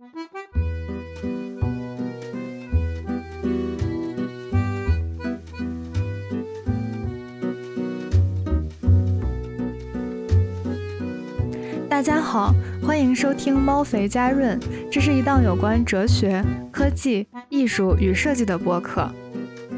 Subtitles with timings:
[0.00, 0.06] 大
[12.00, 14.58] 家好，欢迎收听猫肥家润，
[14.90, 16.42] 这是一档有关哲学、
[16.72, 19.06] 科技、艺术与设计的播客。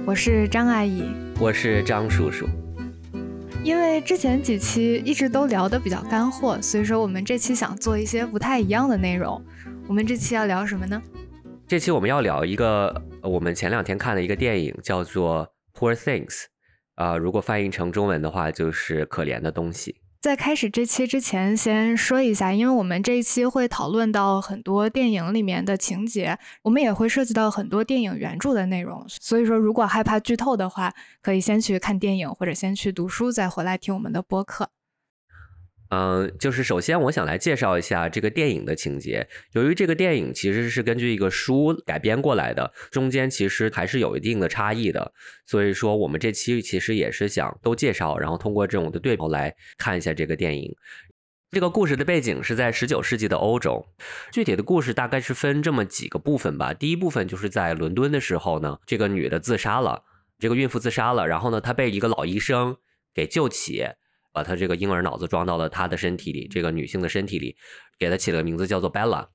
[0.07, 1.03] 我是张阿姨，
[1.41, 2.47] 我是张叔叔。
[3.65, 9.43] 因为之前几期一直都聊得比较干货，所以说我们这期想做一些不太一样的内容。
[9.93, 11.03] 我们这期要聊什么呢？
[11.69, 15.47] 这期我们要聊一个我们前两天看的一个电影，叫做
[15.79, 16.29] 《Poor Things》，
[16.95, 19.97] 啊，如果翻译成中文的话，就是可怜的东西。
[20.23, 34.71] 在开始这期之前，先说一下，因为我们这一期会讨论到很多电影里面的情节，我们也会涉及到很多电影原著的内容，所以说如果害怕剧透的话，可以先去看电影或者先去读书，再回来听我们的播客。
[35.95, 39.29] 嗯，就是首先我想来介绍一下这个电影的情节。
[39.53, 45.13] 由于这个电影其实是根据一个书改编过来的，中间其实还是有一定的差异的。
[45.45, 50.75] 所以说我们这期其实也是想都介绍，然后通过这种的对比来看一下这个电影。
[51.51, 53.85] 这个故事的背景是在十九世纪的欧洲，
[54.33, 56.73] 具体的故事大概是分这么几个部分吧。
[56.73, 60.05] 第一部分就是在伦敦的时候呢，这个女的自杀了，
[60.39, 62.79] 这个孕妇自杀了，然后呢，她被一个老医生
[63.13, 63.85] 给救起。
[64.33, 67.55] 把他这个婴儿脑子装到了他的身体里，这个女性的身体里，
[67.99, 69.27] 给他起了个名字叫做 Bella。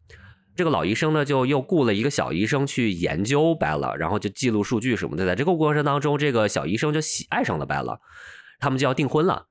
[0.55, 5.25] 这个老医生呢，就又雇了一个小医生去研究 Bella，然后就记录数据什么的。
[5.25, 7.99] 在这个过程当中，这个小医生就喜爱上了 Bella，
[8.59, 9.45] 他们就要订婚了。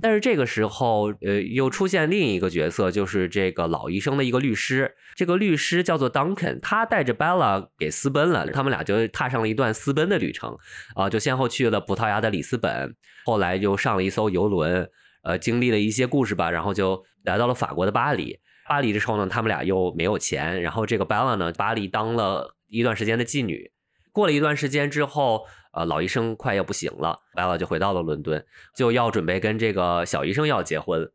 [0.00, 4.94] 但是这个时候，呃，又出现另一个角色，就是这个老医生的一个律师。
[5.14, 10.56] 这个律师叫做 Duncan，他带着 Bella 给私奔了，他们俩就踏上了一段私奔的旅程。
[10.94, 12.96] 啊，就先后去了葡萄牙的里斯本，
[13.26, 14.88] 后来又上了一艘游轮，
[15.22, 18.38] 呃，经历了一些故事吧，然后就来到了法国的巴黎。
[18.68, 23.70] 巴黎的时候呢，他们俩又没有钱，然后这个 Bella 呢，巴黎当了一段时间的妓女。
[24.10, 25.42] 过了一段时间之后。
[25.76, 28.42] 呃，老医生快要不行了，Bella 就回到了伦敦，
[28.74, 31.12] 就要准备跟这个小医生要结婚。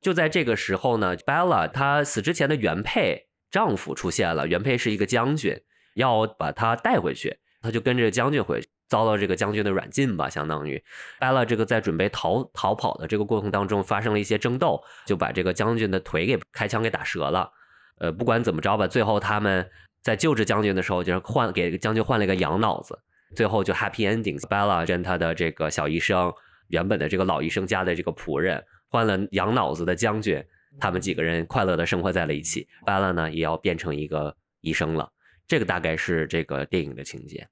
[0.00, 5.60] 就在这个时候呢，Bella 她死之前的原配丈夫出现了，原配是一个将军，
[5.96, 10.80] 要把她带回去，她就跟着将军回去，遭到这个将军的软禁吧，相当于
[11.18, 17.50] Bella 这个在准备逃逃跑的这个过程当中发生了一些争斗，就把这个将军的腿给开枪给打折了。
[17.98, 19.68] 呃，不管怎么着吧，最后他们
[20.02, 22.96] 在救治将军的时候，就是换给将军换了一个羊脑子。
[23.34, 26.32] 最后就 happy ending，Bella 跟他的这个小医生，
[26.68, 30.44] 原本的这个老医生家的这个仆人，换了羊脑子的将军，
[30.78, 32.68] 他们几个人快乐的生活在了一起。
[32.86, 35.12] Bella 呢也要变成一个医生了，
[35.46, 37.48] 这个大概是这个电影的情节。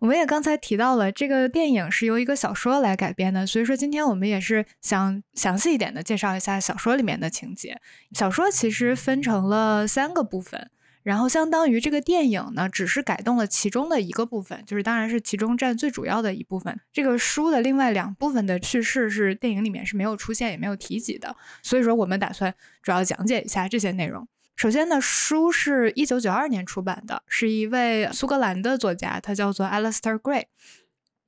[0.00, 7.80] 我们也刚才提到了，这个电影是由一个小说来改编的，所以说今天我们也是想详细一点的介绍一下小说里面的情节。
[8.12, 10.72] 小说其实分成了三个部分。
[11.02, 16.78] 然后相当于这个电影呢，只是改动了其中的一个部分，就是当然是其中占最主要的一部分。
[16.92, 24.28] 这个书的另外两部分的叙事是电影里面是没有出现也没有提及的，所以说我们打算主要讲解一下这些内容。
[24.56, 30.44] 首先呢，书是一九九二年出版的，是一位苏格兰的作家，他叫做 Alistair Gray。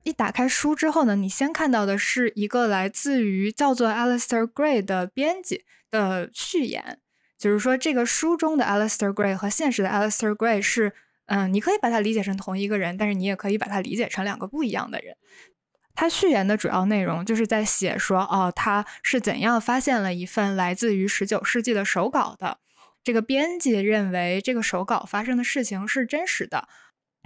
[0.03, 6.99] 一打开书之后呢，你先看到的是一个来自于叫做 Alistair Gray 的编辑的序言。
[7.43, 10.93] 就是说，这个书中的 Alistair Gray 和现实的 Alistair Gray 是，
[11.27, 15.17] 嗯，你可以把它理解成同一个人，但是你也可以把它理解成两个不一样的人。
[15.97, 22.59] 他序言的主要内容就是在写说，哦，他是怎样发现了一份来自于十九世纪的手稿的。
[23.03, 26.69] 这个编辑认为这个手稿发生的事情是真实的，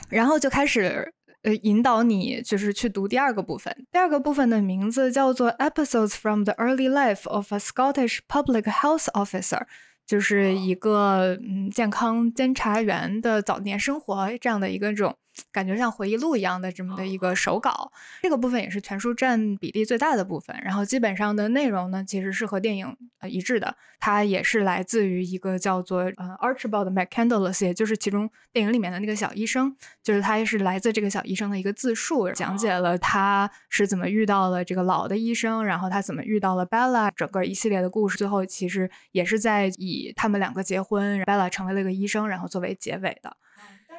[0.09, 1.13] 然后就开始
[1.43, 3.87] 呃引导你就是去读第二个部分。
[3.93, 9.67] 第二个部分的名字叫做 Episodes from the Early Life of a Scottish Public Health Officer。
[10.07, 15.17] 就是一个嗯健康监察员的早年生活这样的一个这种。
[15.53, 17.91] 感觉像回忆录一样的这么的一个手稿，
[18.23, 20.57] 这个部分也是全书占比例最大的部分。
[20.63, 23.77] 然后基本上的内容呢，其实是和电影呃一致的。
[23.99, 43.37] 它也是来自于一个叫做呃 Archibald McCandless，也就是其中电影里面的那个小医生，就是他也是来自这个小医生的一个自述，讲解了他是怎么遇到了这个老的医生，然后他怎么遇到了 Bella，整个一系列的故事，最后其实也是在以他们两个结婚，Bella 成为了一个医生，然后作为结尾的。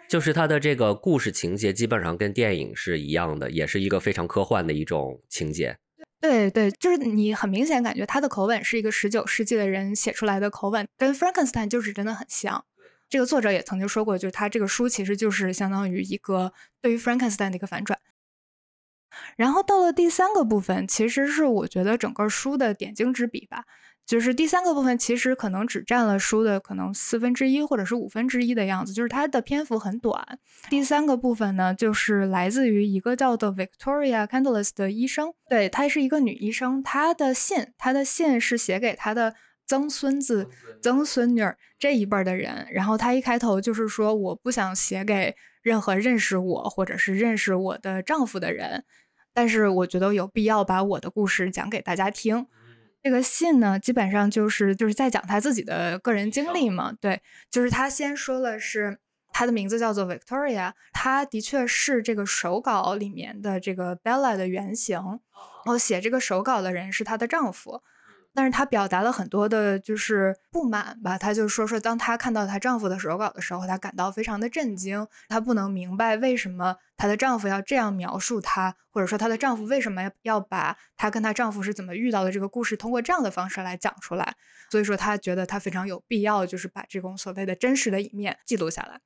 [0.09, 5.77] 就是他的这个故事情节基本上跟电影是一样的，也是一个非常科幻的一种情节。
[6.19, 12.65] 对对，就是你很明显感觉他的口吻是一个十九世纪的人写出来的口吻，跟 Frankenstein 就是真的很像。
[13.09, 17.99] 这个作者也曾经说过，就是他这个书其实就是相当于一个对于 Frankenstein 的一个反转。
[19.35, 23.65] 然后到了第三个部分，其实是我觉得整个书的点睛之笔吧。
[24.07, 30.39] 就是第三个部分其实可能只占了书的可能四分之一或者是五分之一的样子，就是它的篇幅很短。
[30.69, 40.47] 第三个部分呢，就是来自于一个叫做 Victoria Candles 的医生，对，她是一个女医生，她的信，她的信是写给她的曾孙子、
[40.81, 41.43] 曾孙女
[41.77, 42.65] 这一辈的人。
[42.71, 48.85] 然后她一开头就是说，我不想写给任何认识我或者是认识我的丈夫的人，
[49.33, 52.47] 但是我觉得有必要把我的故事讲给大家听。
[53.07, 56.91] 这个信呢，基本上就是就是在讲他自己的个人经历嘛。
[56.99, 58.99] 对，就是他先说了是
[59.31, 65.19] 他的名字叫做 Victoria，他的确是这个手稿里面的这个 Bella 的原型，然
[65.67, 67.81] 后写这个手稿的人是她的丈夫。
[68.37, 71.17] 但是她表达了很多的，就是不满吧。
[71.17, 75.07] 她就说说，当她看到她丈夫的手稿的时候，她感到非常的震惊。
[75.27, 84.35] 她不能明白为什么她的丈夫要这样描述她，或者说她的丈夫为什么要要把她跟她丈夫是怎么遇到的这个故事通过这样的方式来讲出来。
[84.69, 88.99] 所以说，她觉得她非常有必要，就是把这种所谓的真实的一面记录下来。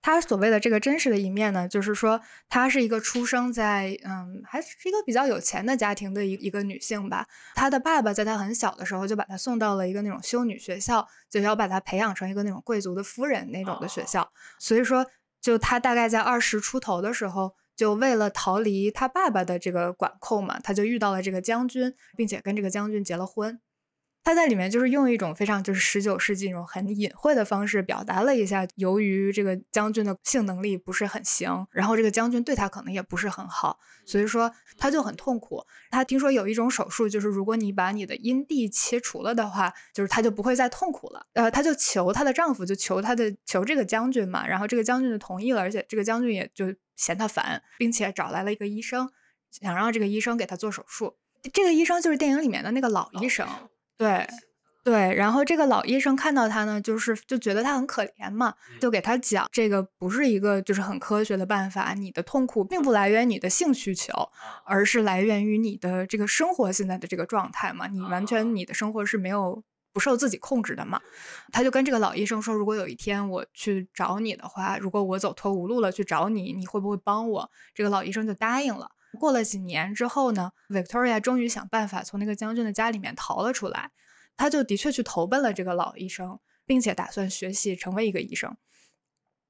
[0.00, 7.26] 她所谓的这个真实的一面呢，就是说她是一个出生在嗯，还是一个比较有钱的家庭的一一个女性吧。
[7.54, 14.30] 她的爸爸在她很小的时候就把她送到了一个那种修女学校，就要把她培养成一个那种贵族的夫人那种的学校。
[14.58, 15.04] 所以说，
[15.40, 23.60] 就她大概在二十出头的时候，就为了逃离她爸爸的这个管控嘛，她就遇到了这个将军，并且跟这个将军结了婚。
[24.28, 35.64] 他在里面就是用一种非常就是十九世纪那种很隐晦的方式表达了一下，由于这个将军的性能力不是很行，然后这个将军对他可能也不是很好，所以说他就很痛苦。
[35.90, 41.26] 他听说有一种手术，就是如果你把你的阴蒂切除了的话，就是他就不会再痛苦了。
[41.32, 46.66] 呃，他就求她的丈夫，就求他的求这个将军嘛，然后这个将军就同意了，而且这个将军也就
[46.96, 49.08] 嫌他烦，并且找来了一个医生，
[49.50, 51.16] 想让这个医生给他做手术。
[51.50, 53.48] 这个医生就是电影里面的那个老医生。
[53.98, 54.26] 对，
[54.84, 64.30] 对，然后这个老医生看到他呢，就是就觉得他很可怜嘛，就给他讲这个不是一个就是很科学的办法，你的痛苦并不来源于你的性需求，
[64.64, 69.62] 而是来源于你的这个生活现在的这个状态嘛，你完全你的生活是没有
[69.92, 71.00] 不受自己控制的嘛。
[71.52, 77.50] 他就跟这个老医生说，如果有一天我去找你的话，如果我走投无路了去找你，你会不会帮我？
[77.74, 78.92] 这个老医生就答应了。
[79.18, 83.90] 过了几年之后呢，Victoria 终于想办法从那个将军的家里面逃了出来。
[84.36, 88.56] 他就的确去投奔了这个老医生，并且打算学习成为一个医生。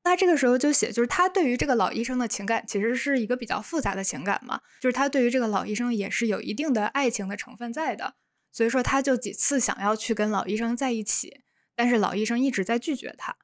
[0.05, 8.14] 那这个时候就写，就是他对于这个老医生的情感其实是一个比较复杂的情感嘛，就是他对于这个老医生也是有一定的爱情的成分在的。
[8.50, 11.43] 所以说，他就几次想要去跟老医生在一起，
[11.76, 13.37] 但是老医生一直在拒绝他。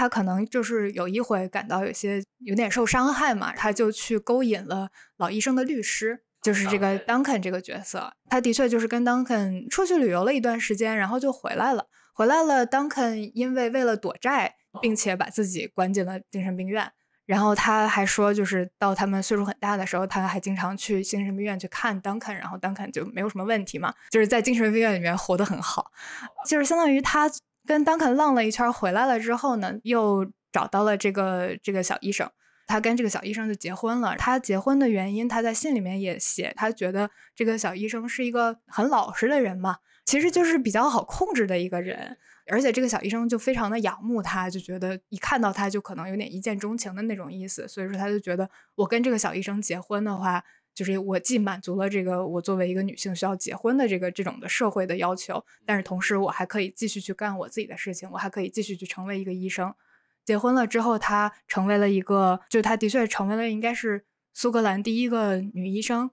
[0.00, 4.88] 他可能就是有一回感到有些有点受伤害嘛，他就去勾引了
[5.18, 8.10] 老医生的律师，就是这个 Duncan 这个角色。
[8.30, 11.84] 他的确就是跟 Duncan 出去旅游了一段时间，然后就回来了。
[12.14, 16.90] 回来了，Duncan 因为为了躲债，并且把自己关进了精神病院。
[17.26, 25.92] 然后他还说，就是到他们岁数很大的时候，他还经常去精神病院去看 Duncan，然后 Duncan 就没有什么问题嘛，就是在精神病院里面活得很好，
[26.48, 27.30] 就是相当于他。
[27.66, 32.28] 跟 Duncan 浪了一圈回来了之后呢，又找到了这个这个小医生，
[32.66, 34.16] 他跟这个小医生就结婚了。
[34.16, 42.16] 他结婚的原因，他在信里面也写，他觉得这个小医生是一个很老实的人嘛，其实就是比较好控制的一个人，
[42.48, 50.42] 而且这个小医生就非常的仰慕他，就觉得一看到他就可能有点一见钟情的那种意思，所以说他就觉得我跟这个小医生结婚的话。
[50.74, 59.74] 就是我既满足了这个我作为一个女性需要结婚的这个这种的社会的要求，但是同时我还可以继续去干我自己的事情，我还可以继续去成为一个医生。
[60.24, 66.10] 结婚了之后，她成为了一个，就她的确成为了应该是苏格兰第一个女医生。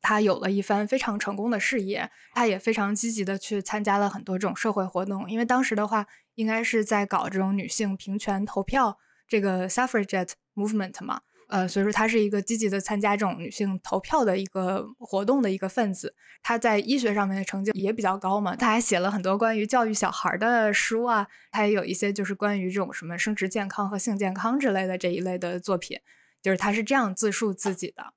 [0.00, 8.98] 她有了一番非常成功的事业，她也非常积极的去参加了很多这种社会活动，因为当时的话应该是在搞这种女性平权投票
[9.28, 11.22] 这个 suffragette movement 嘛。
[11.52, 16.14] 呃，所以说她是一个积极的参加这种女性投票的一个活动的一个分子。
[16.42, 25.98] 她在医学上面的成就也比较高嘛，她还写了很多关于教育小孩的书啊，她也有一些就是关于这种什么生殖健康和性健康之类的这一类的作品。
[26.40, 28.14] 就是她是这样自述自己的，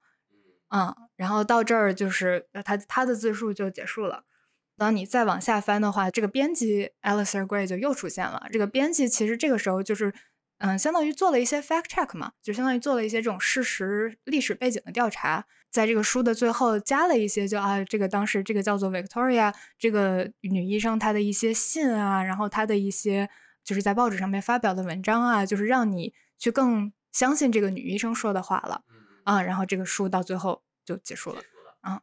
[0.70, 4.24] 嗯，然后到这儿就是她她的自述就结束了。
[4.78, 8.48] 当你再往下翻的话，这个编辑 Alistair Gray 就又出现了。
[8.50, 10.14] 这个编辑其实这个时候就是。
[10.60, 23.30] 嗯，相当于做了一些 fact check 嘛，就相当于做了一些这种事实、历史背景的调查，在这个书的最后加了一些，就啊，这个当时这个叫做 Victoria 这个女医生她的一些信啊，然后她的一些
[23.64, 28.84] 就是在报纸上面发表的文章啊，就是让你去更相信这个女医生说的话了
[29.24, 31.42] 啊，然后这个书到最后就结束了
[31.82, 32.02] 啊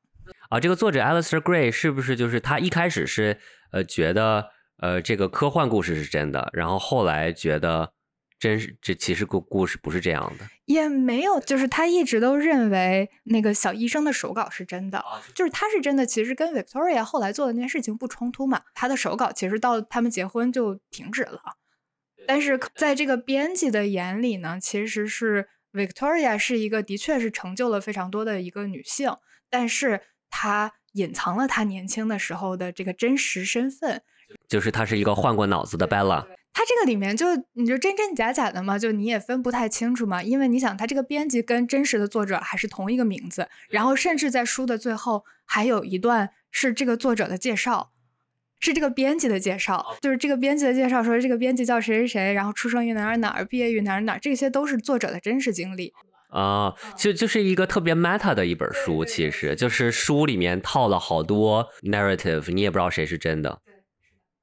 [0.51, 3.39] 啊，这个作者 Alistair Gray 是不是就是他一开始是？
[3.73, 7.95] 呃觉得呃这个科幻故事是真的，然后后来觉得
[8.43, 10.45] 真是这其实故故事不是这样的。
[10.65, 18.63] 也没有，就是他一直都认为那个小医生的手稿是真的，就是他是真的，其实跟 Victoria 后来做的那件事情不冲突嘛。
[18.75, 21.41] 他的手稿其实到他们结婚就停止了，
[22.27, 29.15] 但是在这个编辑的眼里呢，其实是 Victoria 是一个的确是成就了非常多的一个女性，
[29.49, 34.03] 但是她隐藏了她年轻的时候的这个真实身份，
[34.49, 36.27] 就是她是一个换过脑子的 Bella。
[36.55, 47.93] 他这个里面就你就真真假假的嘛，就你也分不太清楚嘛，因为你想它这个编辑跟真实的作者还是同一个名字，然后甚至在书的最后还有一段是这个作者的介绍，
[48.61, 55.93] 是这个编辑的介绍，就是这个编辑的介绍说这个编辑叫谁谁谁，然后出生于哪儿哪儿，毕业于哪儿哪儿，这些都是作者的真实经历。
[56.29, 63.61] 啊，就就是一个特别 meta 的一本书，其实就是书里面套了好多 narrative，你也不知道谁是真的。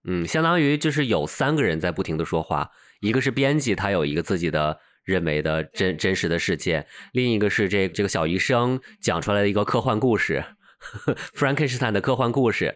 [0.05, 10.43] 嗯，相当于就是有三个人在不停的说话，一个是编辑，他有一个自己的认为的真真实的世界；另一个是这这个小医生讲出来的一个科幻故事，
[11.35, 12.75] Frankenstein 的科幻故事；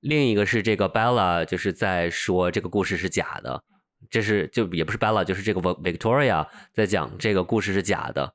[0.00, 3.64] 另一个是这个 Bella 就是在说这个故事是假的，
[4.10, 8.34] 这是就也不是 Bella，就是这个 Victoria 在讲这个故事是假的。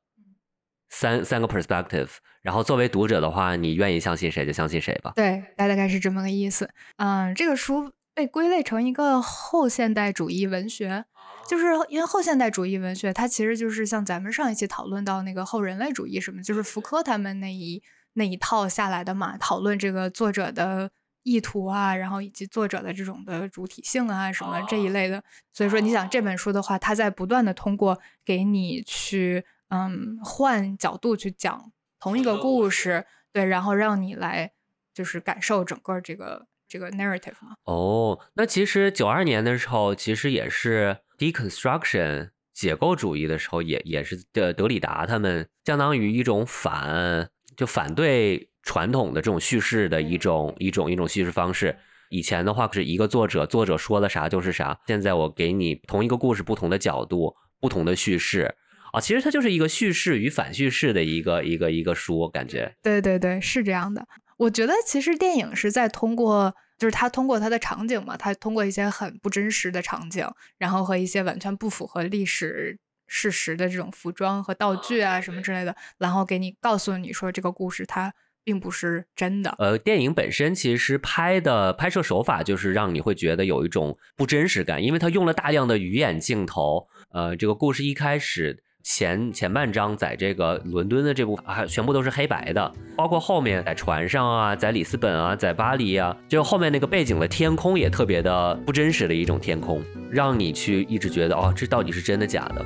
[0.90, 2.08] 三三个 perspective，
[2.42, 5.12] 然后作为读者的话，你愿意相信谁就相信谁吧。
[5.18, 6.70] 对，大概是这么个意思。
[6.96, 7.92] 嗯，这个书。
[8.18, 11.06] 被归类成一个后现代主义文学，
[11.48, 17.80] 就是因为后现代主义文学，它其实就是像咱们上一期讨论到那个后人类主义什么，就是福柯他们那一
[18.14, 20.90] 那一套下来的嘛，讨论这个作者的
[21.22, 25.24] 意图啊，然后以及作者的这种的主体性啊什么这一类的。
[25.54, 34.54] 所以说，你想这本书的话，它在不断的通过给你去嗯换角度去讲同一个故事，对，然后让你来
[34.92, 36.47] 就是感受整个这个。
[36.68, 37.56] 这个 narrative 吗？
[37.66, 51.78] 哦，那其实九二年的时候，其实也是 deconstruction 解构主义的时候，也也是德德里达他们相当于一种反就反对传统的这种叙事的一种一种一种叙事方式。
[52.10, 54.80] 以前的话是一个作者，作者说了啥就是啥。
[54.88, 58.56] 现在我给你同一个故事不同的角度，不同的叙事
[58.94, 62.74] 啊，其实它就是一个叙事与反叙事的一个一个一个书，感觉。
[62.82, 64.08] 对对对，是这样的。
[64.38, 70.28] 我觉得其实电影是在通过，就是他通过他的场景嘛，他通过一些很不真实的场景，
[70.58, 72.78] 然后和一些完全不符合历史
[73.08, 78.14] 事实的这种服装和道具啊什么之类的，然后给你告诉你说这个故事它
[78.44, 79.56] 并不是真的。
[79.58, 86.88] 呃，电影本身其实拍的拍摄手法就是让你会觉得有一种不真实感，因为它用了大量的鱼眼镜头。
[87.10, 88.64] 呃，这个故事一开始。
[88.90, 102.66] 前前半章在这个伦敦的这部还全部都是黑白的，包括后面在船上啊，在里斯本啊，在巴黎啊，就后面那个背景的天空也特别的不真实的一种天空，让你去一直觉得哦，这到底是真的假的？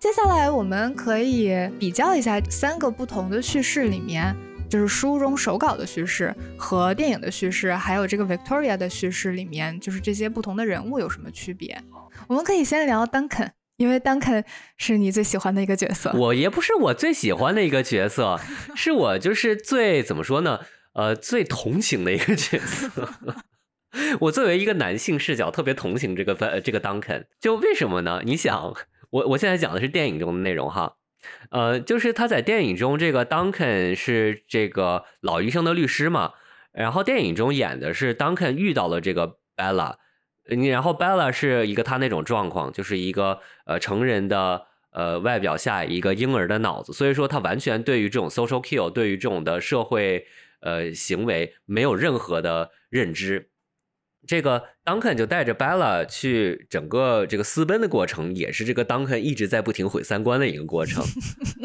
[0.00, 4.34] 接下来我们可以比较一下三个不同的叙事里面。
[4.68, 11.80] 就是书中手稿的叙事和电影的叙事，还有这个 Victoria 的叙事里面，就是这些不同的人物有什么区别？
[12.28, 14.44] 我们可以先聊 Duncan，因为 Duncan
[14.76, 16.12] 是你最喜欢的一个角色。
[16.14, 18.38] 我也不是我最喜欢的一个角色，
[18.74, 20.60] 是我就是最怎么说呢？
[20.94, 22.90] 呃，最同情的一个角色。
[24.20, 27.26] 我作为一个男性视角，特别同情这个这个 Duncan。
[27.40, 28.22] 就为什么呢？
[28.24, 28.74] 你想，
[29.10, 30.96] 我我现在讲的是电影中的内容哈。
[31.50, 36.32] 呃，就是他在电影中，这个 Duncan 是这个老医生的律师嘛，
[36.72, 39.96] 然后电影中演的是 Duncan 遇到了这个 Bella，
[40.48, 50.26] 你然后 Bella 是一个他那种状况，就是一个呃成人的呃外表下一个婴儿的脑子，所以说他完全对于这种 social kill，对于这种的社会
[50.60, 53.50] 呃行为没有任何的认知。
[54.26, 61.04] 这个 Duncan 就带着 Bella 去整个这个私奔的过程，也是这个 Duncan 一直在不停毁三观的一个过程，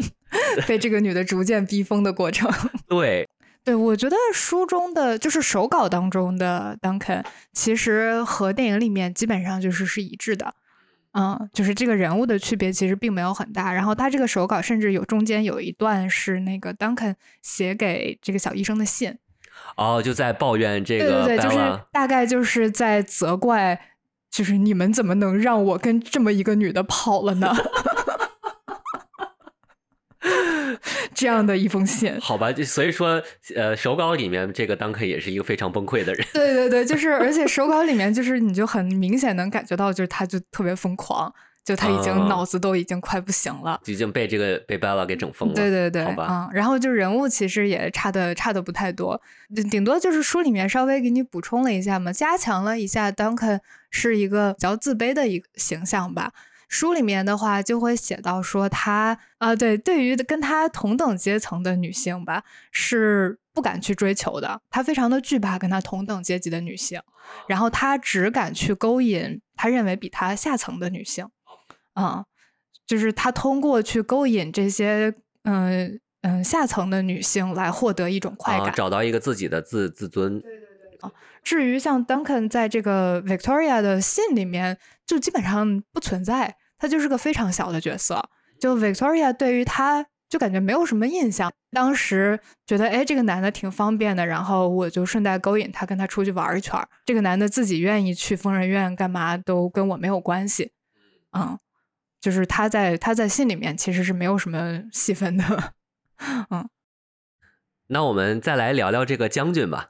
[0.68, 2.52] 被这个女的逐渐逼疯的过程。
[2.88, 3.28] 对，
[3.64, 10.54] 对我觉得书中的就是手稿当中的 Duncan，其实和电影里面基本上就是是一致的，
[11.14, 13.72] 嗯，就是这个人物的区别其实并没有很大。
[13.72, 19.18] 然后他这个手稿甚至有中间有一段是那个 Duncan 写给这个小医生的信。
[19.76, 23.80] 哦，就在抱怨这个，对对对，就是大概就是在责怪，
[24.32, 27.54] 就是你们怎么能让我跟这么一个女的跑了呢？
[31.14, 33.22] 这样的一封信，好吧，就所以说，
[33.56, 36.26] 呃，手稿里面这个 Duncan 也是一个非常崩溃的人。
[36.34, 41.34] 对对对，就是而且手稿里面就是你就很明显能感觉到，就是他就特别疯狂，
[41.66, 43.80] 就他已经啊脑子都已经快不行了。
[43.86, 45.56] 已经被这个被 Bella 给整疯了。
[45.56, 49.20] 对对对，好吧嗯，然后就人物其实也差的差的不太多，
[49.56, 53.60] 顶顶多就是书里面稍微给你补充了一下嘛，加强了一下 Duncan
[53.90, 56.32] 是一个比较自卑的一个形象吧。
[56.72, 67.02] 书里面的话就会写到说他啊、对，对于跟他同等阶层的女性吧，是不敢去追求的，他非常的惧怕跟他同等阶级的女性，
[67.46, 71.28] 然后他只敢去勾引他认为比他下层的女性，
[71.96, 72.24] 嗯，
[72.88, 75.14] 就是他通过去勾引这些
[75.44, 78.74] 嗯嗯、下层的女性来获得一种快啊，感。
[78.74, 80.40] 找到一个自己的自自尊。
[80.40, 81.12] 对对对
[81.44, 88.28] 至于像 Duncan 在这个 Victoria 的信里面，就基本上不存在，他就是个非常小的角色。
[88.60, 96.88] 就 Victoria 对于他就感觉没有什么印象，当时觉得哎这个男的挺方便的，然后我就顺带勾引他，跟他出去玩一圈儿。
[97.06, 100.72] 这个男的自己愿意去疯人院干嘛都跟我没有关系，
[101.34, 101.60] 嗯，
[102.20, 105.74] 就是他在他在信里面其实是没有什么戏份的，
[106.50, 106.68] 嗯。
[107.88, 109.90] 那我们再来聊聊这个将军吧。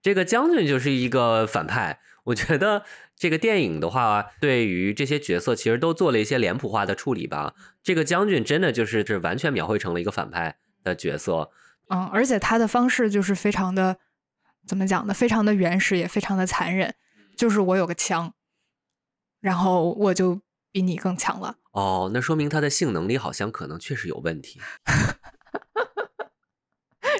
[0.00, 2.84] 这个将军就是一个反派，我觉得
[3.18, 7.54] 这个电影的话，对于这些角色其实都做了一些脸谱化的处理吧。
[7.82, 11.50] 这个将军真的就是是完全描绘成了一个反派的角色，
[11.88, 13.98] 嗯，而且他的方式就是非常的
[14.66, 15.12] 怎么讲呢？
[15.12, 16.94] 非常的原始，也非常的残忍。
[17.36, 18.32] 就是我有个枪，
[19.40, 21.56] 然后我就比你更强了。
[21.72, 24.60] 哦，那说明他的性能力好像可能确实有问题，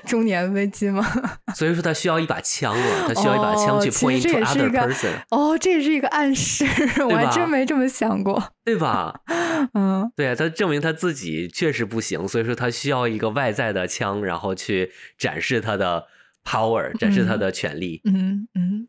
[0.09, 1.07] 中年危机吗？
[1.55, 6.65] 所以说他需要一把枪啊， 他需要一把枪去 point 实这 to other person，哦，这也是一个暗示，
[7.05, 8.43] 我还真没这么想过。
[8.65, 9.21] 对吧？
[9.75, 16.05] 嗯，对啊，他证明他自己确实不行，所以说他需要一个外在的枪，然后去展示他的
[16.45, 18.01] power，展示他的权力。
[18.05, 18.89] 嗯嗯，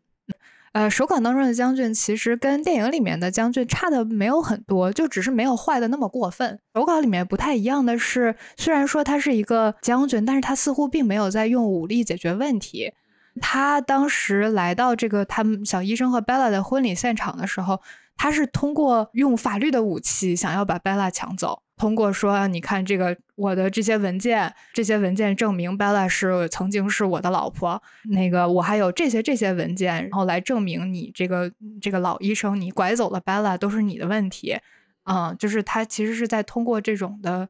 [0.72, 6.60] 呃，手稿当中的将军其实跟电影里面的将军差的没有很多，就只是没有坏的那么过分。
[6.74, 12.92] 手稿里面不太一样的是，虽然说他是一个将军，但是他似乎并没有在用武力解决问题。
[13.40, 17.80] 他当时来到这个他们小医生和 Bella 的婚礼现场的时候，
[18.16, 21.62] 他是通过用法律的武器想要把 Bella 抢走。
[21.80, 27.82] 通过说，你看这个我的这些文件，这些文件证明 Bella 是曾经是我的老婆。
[28.10, 34.58] 那个我还有这些这些文件，然后来证明你这个这个老医生你拐走了 Bella 都是你的问题。
[35.04, 37.48] 嗯，就是他其实是在通过这种的，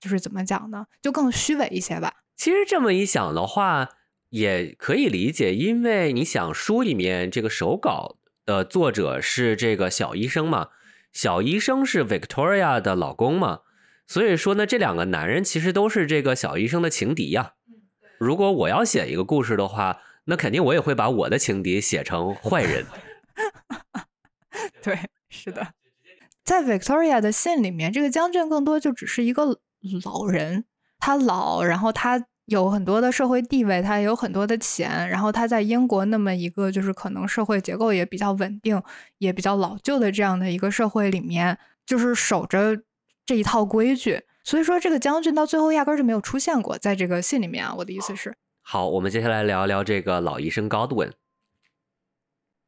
[0.00, 2.14] 就是怎么讲呢，就更虚伪一些吧。
[2.38, 3.90] 其实这么一想的话，
[4.30, 10.68] 也可以理解，因为你想书里面这个手稿的作者是这个小医生嘛，
[11.18, 13.62] 小医生是 Victoria 的老公嘛，
[14.06, 17.54] 所以说呢，这两个男人其实都是这个小医生的情敌呀。
[18.20, 22.86] 如果我要写一个故事的话，那肯定我也会把我的情敌写成坏人。
[24.80, 24.96] 对，
[25.28, 25.72] 是的，
[26.44, 29.44] 在 Victoria 的信里面，这个将军更多就只是一个
[30.04, 30.66] 老人，
[31.00, 38.82] 他老，然后他有很多的社会地位，他也有很多的钱，然后他在英国那么一个就是可能社会结构也比较稳定，
[39.18, 42.80] 也比较老旧的这样的一个社会里面，就是守着
[43.26, 44.22] 这一套规矩。
[44.44, 47.74] 所以说，这个将军到最后压根儿就没有出现过，在这个信里面啊。
[47.76, 51.12] 我的意思是，好，我们接下来聊聊这个老医生 Godwin。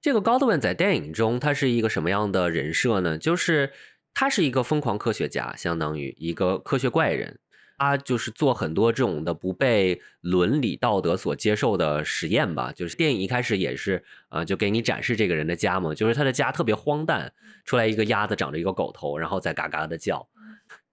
[0.02, 3.16] 这个 Godwin 在电影中他是一个什么样的人设呢？
[3.16, 3.72] 就是
[4.12, 7.38] 他是一个疯狂科学家，相当于一个科学怪人。
[7.80, 12.70] 他就是做很多这种的不被伦理道德所接受的实验吧。
[12.76, 17.32] 就是电影一开始也是，呃，就给你展示这个人的家嘛，就是他的家特别荒诞，
[17.64, 20.28] 出来一个鸭子长着一个狗头，然后在嘎嘎的叫。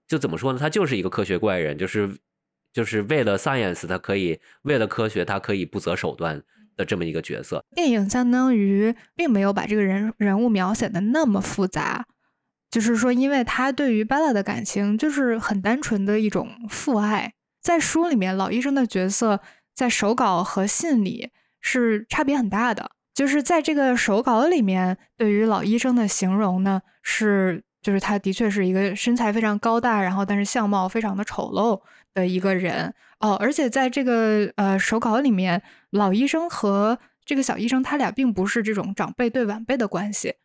[0.07, 0.59] 就怎么说呢？
[0.59, 2.09] 他就是一个科学怪人，就是
[2.71, 6.41] 就是为了 science，他可以为了科学，他可以不择手段
[6.77, 7.65] 的这么一个角色。
[7.75, 12.05] 电影相当于并没有把这个人人物描写的那么复杂，
[12.69, 17.33] 就是说，因为他对于 Bella 的感情就是很单纯的一种父爱。
[17.61, 19.41] 在书里面，老医生的角色
[19.75, 22.91] 在手稿和信里是差别很大的。
[23.13, 31.81] 就是在这个手稿里面，对于老医生的形容呢，是就是他的确是一个身材非常高大，然后但是相貌非常的丑陋
[32.13, 33.35] 的一个人哦。
[33.35, 40.35] 而且在这个呃手稿里面，老医生和这个小医生他俩并不是这种长辈对晚辈的关系，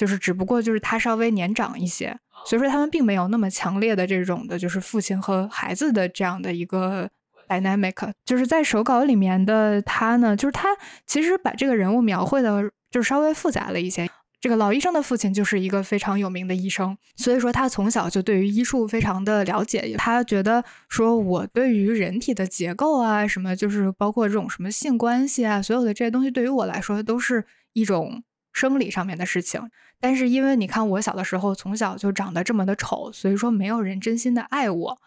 [0.00, 7.06] 就是只不过就是他稍微年长一些，所以说他们并没有那么强烈的这种的，就是父亲和孩子的这样的一个
[7.46, 8.10] dynamic。
[8.24, 10.70] 就是在手稿里面的他呢，就是他
[11.04, 14.08] 其实把这个人物描绘的，就是稍微复杂了一些。
[14.40, 19.94] 这个老医生的父亲就是一个非常有名的医生，所以说他从小就对于医术非常的了解。
[19.98, 29.60] 他觉得说，我对于人体的结构啊，什么就是包括这种什么性关系啊，所有的这些东西，对于我来说都是一种生理上面的事情。
[30.00, 34.98] 但是因为你看我小的时候从小就长得这么的丑，所以说没有人真心的爱我。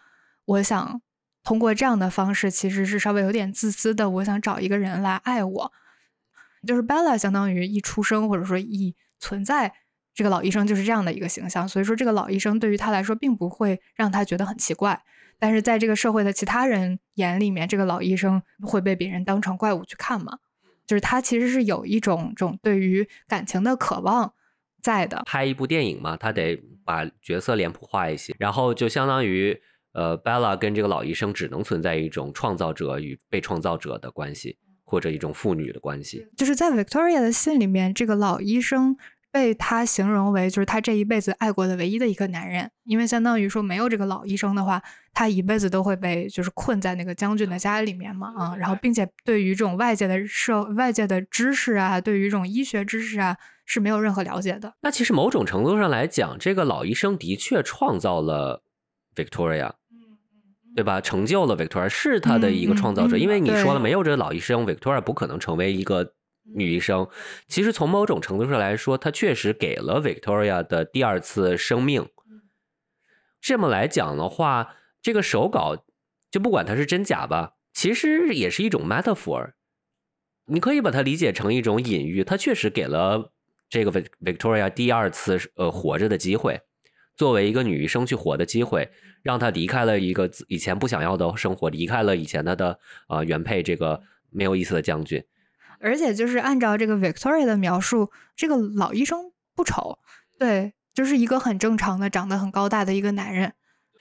[0.44, 1.02] 我想
[1.42, 4.08] 通过这样的方式，其实是稍微有点自私的。
[4.08, 5.72] 我想找一个人来爱我，
[6.66, 9.74] 就是 Bella 相当于一出生或者说一存在，
[10.14, 11.68] 这个老医生就是这样的一个形象。
[11.68, 15.02] 所以说这个老医生对于他来说并不会让他觉得很奇怪。
[15.38, 20.38] 但是在这个社会的其他人眼里面，这个老医生会被别人当成怪物去看嘛？
[20.86, 24.34] 就是他其实是有一种种对于感情的渴望
[24.84, 25.22] 在的。
[25.26, 29.58] 拍一部电影嘛，他得把角色脸谱化一些，然后就相当于
[29.94, 36.28] 呃，Bella 跟这个老医生只能存在一种创造者与被创造者的关系，或者一种父女的关系。
[36.36, 38.96] 就是在 Victoria 的信里面，这个老医生。
[39.34, 44.80] 被他形容为就是他这一辈子爱过的唯一的一个男人，因为相当于说没有这个老医生的话，
[45.12, 54.74] 他一辈子都会被就是困在那个将军的家里面嘛啊，然后并且对于这种外界的社外界的知识啊，对于这种医学知识啊是没有任何了解的。
[54.82, 58.62] 那其实某种程度上来讲，这个老医生的确创造了
[59.14, 59.72] Victoria，
[60.74, 61.00] 对吧？
[61.00, 63.16] 成就了 Victoria，是他的一个创造者。
[63.16, 66.14] 因为你说了，没有这个老医生，Victoria 不可能成为一个。
[66.54, 67.08] 女医生，
[67.48, 72.06] 其实从某种程度上来说，他确实给了 Victoria 的第二次生命。
[73.40, 75.86] 这么来讲的话，这个手稿
[76.30, 79.52] 就不管它是真假吧，其实也是一种 metaphor。
[80.44, 83.32] 你可以把它理解成一种隐喻，它确实给了
[83.68, 86.60] 这个 Victoria 第二次呃活着的机会，
[87.16, 88.90] 作为一个女医生去活的机会，
[89.22, 95.24] 让她离开了一个以前不想要的生活，离开了以前她的呃原配这个没有意思的将军。
[95.80, 99.98] 而且就是按照这个 Victoria 的描述，这个老医生不丑，
[100.38, 103.52] 对，就是一个很正常的、长得很高大的一个男人。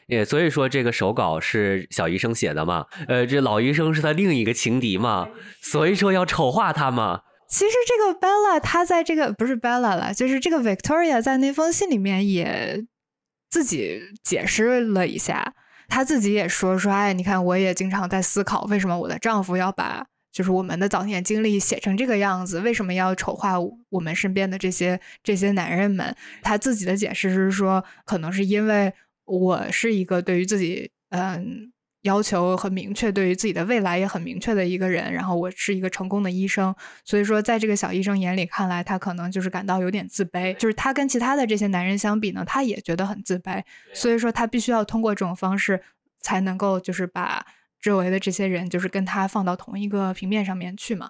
[0.08, 2.86] 也所以说，这个手稿是小医生写的嘛？
[3.08, 5.30] 呃，这老医生是他另一个情敌嘛？
[5.62, 7.22] 所以说要丑化他嘛？
[7.54, 12.84] 其实这个 Bella 她在这个不是 Bella 了，就是这个 Victoria 在那封信里面也
[13.52, 15.54] 自己解释了一下，
[15.88, 20.08] 她自己也说说，哎，你看，我也经常在思考，为什么我的丈夫要把。
[20.32, 23.54] 就是我们的早年经历写成这个样子，为什么要丑化
[23.90, 26.16] 我们身边的这些这些男人们？
[26.42, 28.92] 他自己的解释是说，可能是因为
[29.26, 31.72] 我是一个对于自己嗯
[32.04, 43.64] 要求很明确，对于自己的未来也很明确的一个人，然后我是一个成功的医生，所以说在这个小医生眼里看来，他可能就是感到有点自卑，就是他跟其他的这些男人相比呢，他也觉得很自卑，
[43.94, 45.82] 所以说他必须要通过这种方式
[46.22, 47.46] 才能够就是把。
[47.84, 51.10] 周围的这些人就是跟他放到同一个平面上面去嘛？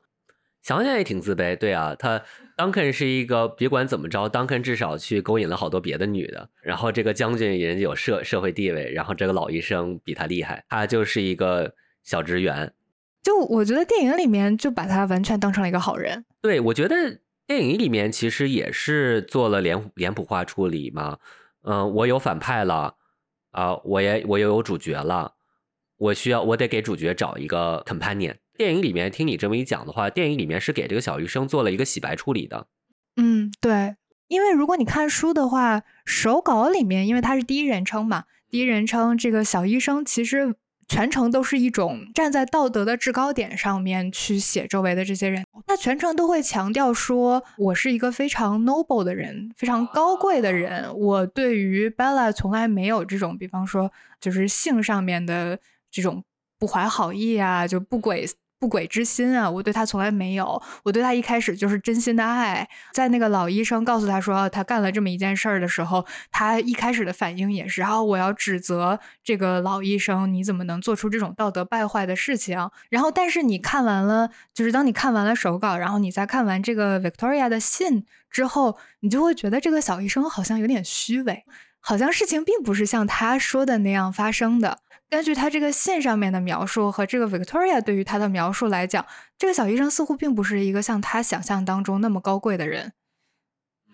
[0.64, 2.24] 想想也挺自卑，对啊，他
[2.56, 12.74] Duncan 是一个别管怎么着，Duncan 至少去勾引了好多别的女的，然后这个将军人家有社社会地位，然后这个老医生比他厉害，他就是一个小职员。
[13.22, 16.24] 就我觉得电影里面就把他完全当成了一个好人。
[16.42, 21.18] 对，我觉得电影里面其实也是做了脸脸谱化处理嘛。
[21.64, 22.96] 嗯，我有反派了
[23.52, 25.34] 啊，我也我又有主角了。
[25.98, 28.36] 我需要，我得给主角找一个 companion。
[28.56, 32.68] 电影里面听你这么一讲的话，电影里面是给这个小医生做了一个洗白处理的。
[33.16, 33.96] 嗯，对，
[34.28, 40.56] 因为如果你看书的话，手稿里面，因为他是第一人称嘛，第一人称这个小医生其实
[40.88, 50.96] 全程都是一种站在道德的制高点上面去写周围的这些人，他全程都会强调说，我是一个非常 noble 的人，非常高贵的人。
[50.96, 55.60] 我对于 Bella 从来没有这种，比方说就是性上面的。
[55.96, 56.24] 这种
[56.58, 58.26] 不怀好意啊，就不轨
[58.64, 60.62] 不轨之心啊，我对他从来没有。
[60.84, 62.66] 我对他一开始就是真心的爱。
[62.94, 72.58] 在那个老医生告诉他说他干了这么一件事儿的时候，他一开始的反应也是：然后我要指责这个老医生，你怎么能做出这种道德败坏的事情？
[72.90, 81.44] 然后，但是你看完了，就是当你看完了手稿，然后你再看完这个 Victoria 的信之后，你就会觉得这个小医生好像有点虚伪，
[81.82, 84.80] 好像事情并不是像他说的那样发生的。
[85.14, 89.06] 根据他这个信上面的描述和这个 Victoria 对于他的描述来讲，
[89.38, 92.94] 这个小医生似乎并不是一个像他想象当中那么高贵的人，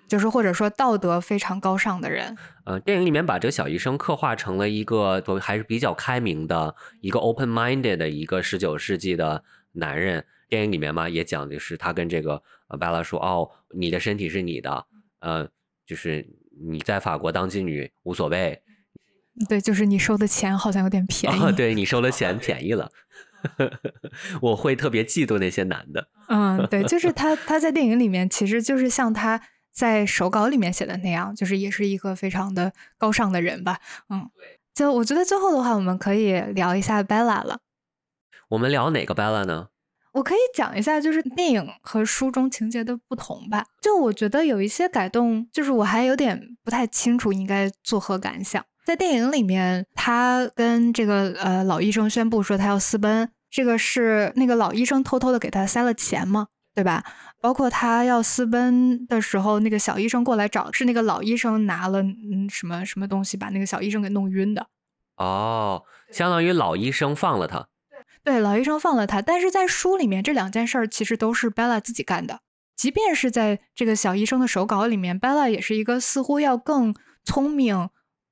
[0.08, 2.38] 就是或者说道德非常高尚的人。
[2.63, 10.25] 呃，电影里面把这个小医生刻画成了一个还是比较开明的一个 open-minded 的一个十九世纪的男人。
[10.47, 14.86] 电影里面嘛，也讲的是他跟这个呃 Bella 说：“哦，你的身体是你的，
[15.19, 15.49] 呃，
[15.86, 16.25] 就是
[16.62, 18.63] 你在法国当妓女无所谓。”
[19.47, 21.52] 对，就是你收的钱好像有点便宜。
[21.54, 22.91] 对 你收的钱便宜了，
[24.41, 26.10] 我会特别嫉妒那些男的。
[26.28, 33.80] 嗯，对，就是他，他在电影里面其实就是像他在手稿里面写的那样，就是也是一个非常的高尚的人吧。
[34.10, 34.30] 嗯，
[34.73, 37.60] 就我觉得最后的话，我们可以聊一下 Bella 了。
[38.49, 39.69] 我们聊哪个 Bella 呢？
[40.13, 43.63] 我可以讲一下，就是电影和书中情节的不同吧。
[43.80, 48.65] 就我觉得有一些改动，就是我还有点不太清楚应该作何感想。
[48.85, 57.03] 在电影里面，他跟这个呃老医生宣布说他要私奔，这个是那个老医生偷偷的给他塞了钱嘛，对吧？
[57.41, 64.67] 包括他要私奔的时候，那个小医生过来找，是那个老医生拿了嗯什么什么东西把那个小医生给弄晕的。
[65.17, 67.67] 哦，相当于老医生放了他。
[68.23, 72.39] 对，老医生放了他，但是在书里面这两件事儿其实都是 Bella 自己干的。
[72.75, 77.89] 即便是在这个小医生的手稿里面，Bella 也是一个似乎要更聪明、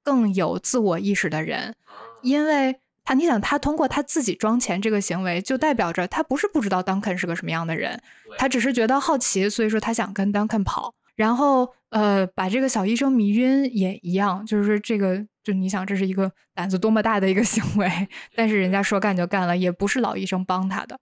[0.07, 1.75] 更有自我意识的人，
[2.21, 8.01] 因为他，你想，他通过他自己装钱这个行为，就代表着他不是不知道 Duncan 是个什么样的人，
[8.37, 10.93] 他只是觉得好奇，所以说他想跟 Duncan 跑。
[11.17, 17.91] 然后，呃，把这个小医生迷晕也一样，就是这个，就你想，这是一个胆子多么大的一个行为，
[18.33, 20.97] 但是人家说干就干了，也不是老医生帮他的。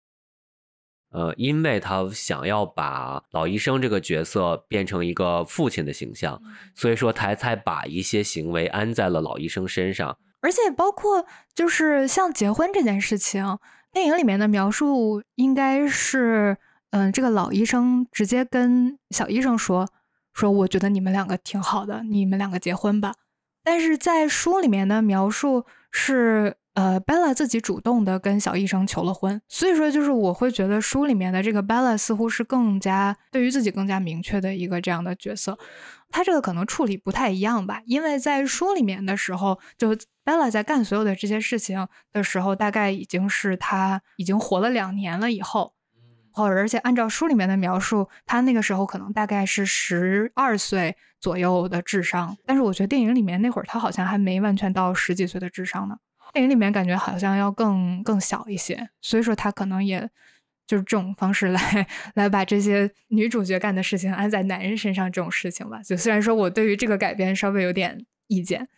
[1.13, 6.41] 呃，因为他想要把老医生这个角色变成一个父亲的形象，
[6.75, 10.19] 所以说他才把一些行为安在了老医生身上。
[10.41, 13.59] 而且包括就是像结婚这件事情，
[13.93, 16.57] 电影里面的描述应该是，
[16.91, 19.89] 嗯，这个老医生直接跟小医生说。
[20.35, 23.13] 说我觉得你们两个挺好的，你们两个结婚吧。
[23.63, 29.41] 但是在书里面的描述是，呃，Bella 自己主动的跟小医生求了婚。
[29.49, 35.59] 所以说，就是我会觉得书里面的这个 Bella 似乎是更加对于自己更加明确的一个这样的角色。
[36.11, 45.75] 他这个可能处理不太一样吧，因为在书里面的时候，就 Bella 在干所有的这些事情的时候，大概已经是他已经活了两年了以后。
[46.35, 55.99] 或者，而且按照书里面的描述，他那个时候可能大概是十二岁左右的智商，但是我觉得电影里面那会儿他好像还没完全到十几岁的智商呢。
[56.33, 60.09] 电影里面感觉好像要更更小一些，所以说他可能也
[60.67, 65.83] 就是这种方式来 来把这些女主角干的事情安在男人身上这种事情吧。
[65.83, 68.69] 就虽然说我对于这个改编稍微有点意见。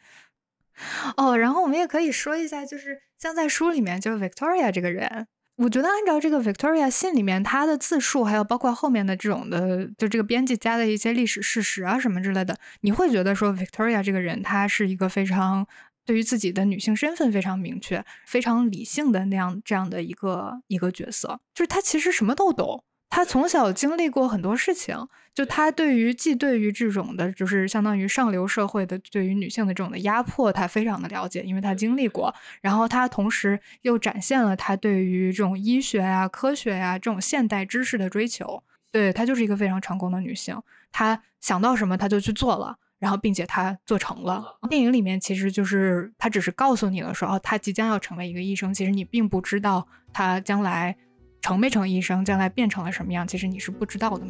[1.17, 5.29] 哦，然后我们也可以说一下，就是像在书里面，就是 Victoria 这个人。
[5.57, 15.65] 我觉得按照这个 Victoria 信里面他的自述，还有包括后面的这种的，就这个编辑加的一些历史事实啊什么之类的，你会觉得说 Victoria 这个人，她是一个非常
[16.05, 22.85] 对于自己的女性身份非常明确、非常理性的那样这样的一个一个角色，就是她其实什么都懂。
[23.11, 32.35] 她从小经历过很多事情，就她对于既对于这种的，就是相当于上流社会的对于女性的这种的压迫，她非常的了解，因为她经历过。
[32.61, 38.65] 然后她同时又展现了她对于这种医学呀、科学呀这种现代知识的追求。
[38.91, 44.59] 对她就是一个非常成功的女性，她想到什么她就去做了，然后并且他做成了。
[44.71, 50.97] 电影里面其实就是他只是告诉你了，说哦，他即将要成为一个医生，其实你并不知道他将来。
[51.43, 54.25] 成没成医生，将来变成了什么样，其实你是不知道的。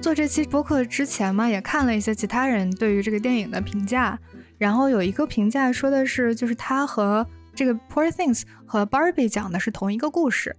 [0.00, 4.18] 做这期播客之前嘛，也看了一些其他人对于这个电影的评价，
[4.56, 10.56] 然后有一个评价说的是，就是他和这个《Poor Things》和《Barbie》讲的是同一个故事，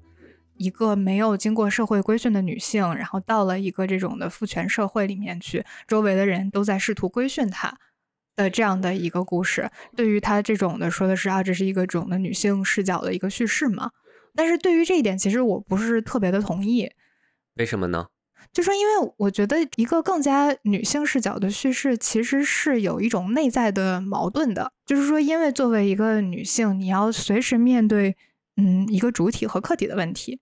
[0.57, 7.77] 一个没有经过社会规训的女性，然后到了一个这种的父权社会里面去，周围的人都在试图规训她。
[8.37, 13.91] 的这样的一个故事，对于他这种的说的是啊，这是一个种的女性视角的一个叙事嘛？
[14.35, 16.91] 但是对于这一点，其实我不是特别的同意。
[17.55, 18.07] 为什么呢？
[18.53, 24.71] 就说因为我觉得一个更加女性视角的叙事，其实是有一种内在的矛盾的。
[24.85, 28.15] 就是说，因为作为一个女性，你要随时面对
[28.57, 30.39] 嗯一个主体和客体的问题。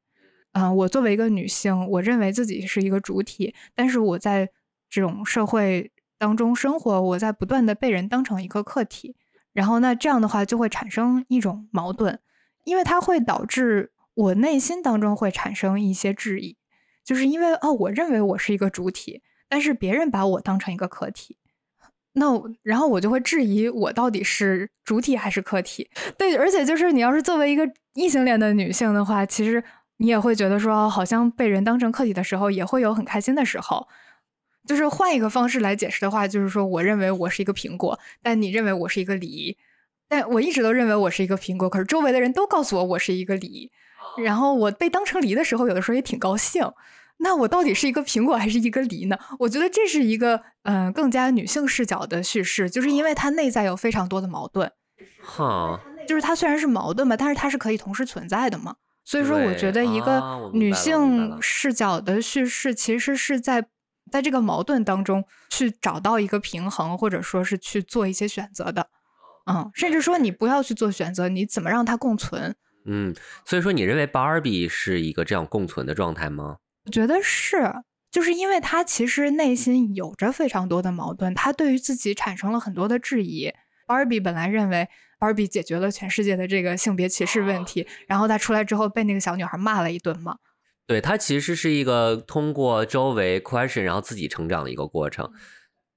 [0.52, 4.50] 嗯，我作为一个女性，我认为自己是一个主体，但是我在
[4.90, 5.92] 这种社会。
[6.20, 9.18] 当中生活，我在不断的被人当成一个客体，
[9.52, 12.18] 然后那这样的话就会产生一种矛盾，
[12.64, 16.56] 因为它会导致我内心当中会产生一些质疑，
[17.04, 21.38] 就是因为哦，我认为我是一个主体，但是别人把我当成一个客体，
[22.14, 22.26] 那
[22.62, 25.90] 然后我就会质疑我到底是主体还是客体？
[26.18, 29.64] 对，而且就是你要是作为一个异性恋的女性的话，其实
[29.98, 33.88] 你也会觉得说，好像被人当成客体的时候，也会有很开心的时候。
[34.66, 39.58] 就是换一个方式来解释的话，就是说，我认为我是一个苹果，但你认为我是一个梨，
[40.08, 43.70] 但我一直都认为我是一个苹果，可是周围的人都告诉我我是一个梨，
[44.18, 46.64] 然后我被当成梨的时候，有的时候也挺高兴。
[47.18, 49.18] 那我到底是一个苹果还是一个梨呢？
[49.40, 54.72] 我觉得这是一个嗯更加女性视角的叙事，就是因为它内在有非常多的矛盾。
[55.22, 58.76] 哈，就是它虽然是矛盾吧，但是它是可以同时存在的嘛。
[59.06, 63.66] 所以说，我觉得一个女性视角的叙事其实是在。
[64.12, 68.88] 在这个矛盾当中去找到一个平衡，或者说是去做一些选择的。
[69.50, 72.56] 嗯，甚至说你不要去做选择，你怎么让它共存？
[72.86, 73.16] 嗯，
[73.46, 76.58] 所以说你认为 Barbie 是一个这样共存的状态吗？
[76.86, 77.74] 我觉得是，
[78.12, 83.52] 就是因为他其实内心有着非常多的矛盾，他对于自己产生了很多的质疑。
[83.88, 84.88] Barbie 本来认为
[85.20, 90.38] Barbie 解决了全世界的这个性别歧视问题，然后他出来之后被那个小女孩骂了一顿嘛。
[90.86, 95.32] 对他其实是一个通过周围 question 然后自己成长的一个过程。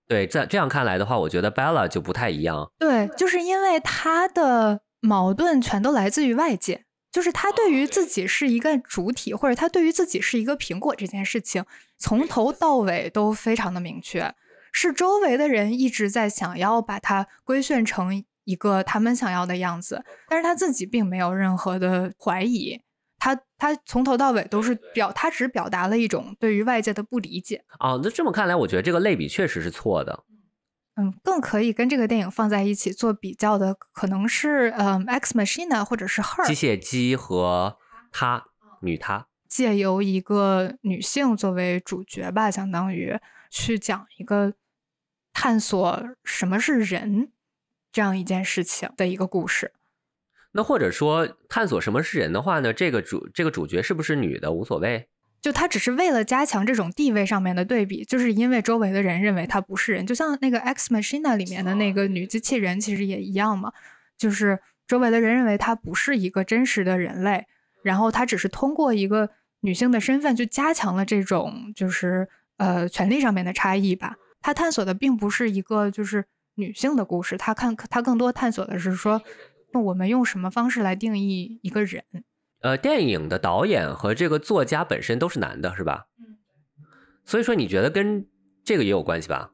[0.09, 2.71] 对，在这样看来的话，我觉得 Bella 就不太一样。
[2.79, 11.65] 对，就是因为他的矛盾全都来自于外界，就是他对于自己是一个主体，或者他对于自己是一个苹果这件事情，
[11.97, 14.35] 从头到尾都非常的明确，
[14.73, 22.81] 是周围的人一直在想要把它规训成一个他们想要的样子，但是他自己并没有任何的怀疑。
[23.19, 27.65] 他他从头到尾都是表，他只表达了一种对于外界的不理解。
[27.81, 30.25] 哦，那这么看来，我觉得这个类比确实是错的。
[30.97, 37.77] 嗯，更可以跟这个电影放在一起做比较的，可能是嗯《X Machina》或者是《Her》机械姬和
[38.11, 38.47] 她
[38.81, 43.19] 女她，借由一个女性作为主角吧，相当于
[43.51, 44.55] 去讲一个
[45.35, 47.31] 探索什么是人
[47.93, 49.73] 这样一件事情的一个故事。
[50.53, 52.73] 那或者说探索什么是人的话呢？
[52.73, 55.11] 这个主这个主角是不是女的无所谓，
[55.47, 63.73] 就他只是为了加强这种地位上面的对比，就是因为周围的人认为他不是人，就像那个 X Machina 里面的那个女机器人，其实也一样嘛，
[64.19, 67.47] 就是周围的人认为她不是一个真实的人类，
[67.85, 69.31] 然后她只是通过一个
[69.61, 74.17] 女性的身份去加强了这种就是呃权力上面的差异吧。
[74.41, 76.25] 他探索的并不是一个就是
[76.57, 79.23] 女性的故事，他看他更多探索的是说。
[79.73, 82.03] 那我们用什么方式来定义一个人？
[82.67, 86.07] 呃，电影的导演和这个作家本身都是男的，是吧？
[86.19, 86.35] 嗯。
[87.25, 88.27] 所以说，你觉得跟
[88.65, 89.53] 这个也有关系吧？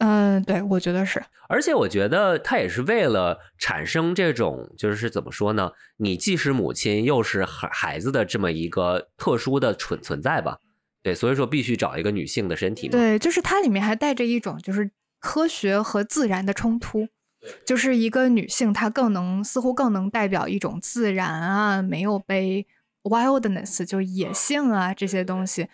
[0.00, 1.22] 嗯，对，我觉得是。
[1.48, 5.70] 而且我觉得他也是为了产生这种，就是怎么说呢？
[5.98, 10.58] 你既是母亲又是孩孩子的这么一个特殊的存存在吧？
[11.04, 12.88] 对，所以说必须找一个女性的身体。
[12.88, 14.90] 对，就是它里面还带着一种就是
[15.20, 17.06] 科学和自然的冲突。
[17.64, 22.66] 就是一个女性，她更能似乎更能代表一种自然啊，没有被
[23.02, 25.68] wildness 就野性啊这些东西。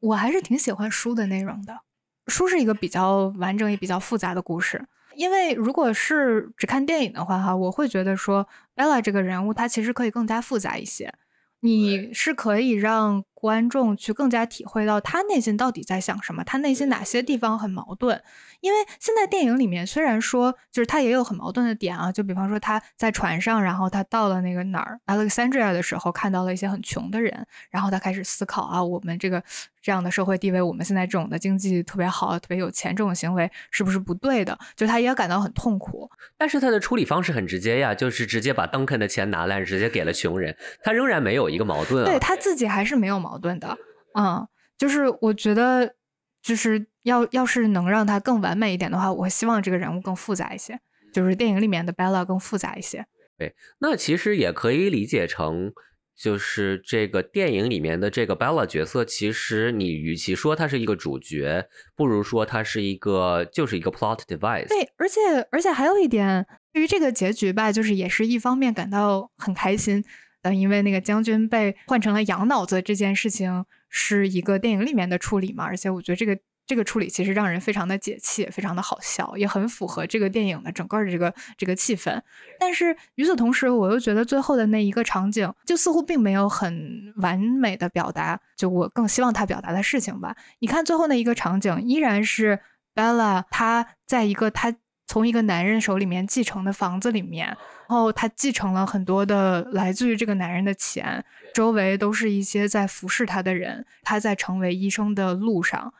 [0.00, 1.80] 我还是挺喜欢书的内容的，
[2.26, 4.86] 书是一个比较完整也比较复杂的故事。
[5.14, 11.14] 因为如果是只看电影的话，哈，我会觉得说 Bella 这个人物她其实可以更加复杂一些。
[11.60, 18.22] 你是可以让观众去更加体会到他内心到底在想什么，他内心哪些地方很矛盾。
[18.62, 29.44] 因为现在电影里面虽然说就是他也有很矛盾的点啊，就比方说他在船上，然后他到了那个哪儿 Alexandria 的时候，看到了一些很穷的人，然后他开始思考啊，我们这个
[29.82, 34.58] 这样的社会地位，我们现在这种的经济特别好、特别有钱这种行为是不是不对的？
[34.74, 36.10] 就他也感到很痛苦。
[36.38, 42.06] 但是他的处理方式很直接呀，就是直接把 Duncan 的钱拿来，直接给了穷人，他仍然没有一个矛盾啊。
[42.06, 43.76] 对他自己还是没有矛盾的。
[44.14, 44.46] 嗯，
[44.78, 45.94] 就是我觉得，
[46.42, 50.78] 就是要要是能让他更完美一点的话，我希望这个人物更复杂一些，
[51.12, 53.06] 就是电影里面的 Bella 更复杂一些。
[53.36, 55.72] 对，那其实也可以理解成，
[56.16, 61.66] 就是这个电影里面的这个 Bella 角色，其实你与其说他是一个主角，
[61.96, 64.68] 不如说他是一个就是一个 plot device。
[64.68, 65.20] 对，而且
[65.50, 70.04] 而且还有一点，对于这个结局吧，就是也是一方面感到很开心，
[70.44, 73.66] 嗯，因为那个将军被换成了羊脑子这件事情。
[73.96, 82.20] 是一个电影里面的处理嘛，而且我觉得这个这个处理其实让人非常的解气，非常的好笑，也很符合这个电影的整个的这个这个气氛。
[82.58, 90.34] 但是与此同时，我又觉得最后的那一个场景，就似乎并没有很完美的表达，就我更希望他表达的事情吧。
[90.58, 92.58] 你看最后那一个场景，依然是
[92.96, 94.74] Bella 她在一个她。
[95.06, 103.86] 从一个男人手里面继承的房子里面，然后他继承了很多的来自于这个男人的钱，周围都是一些在服侍他的人。
[104.02, 105.92] 他在成为医生的路上，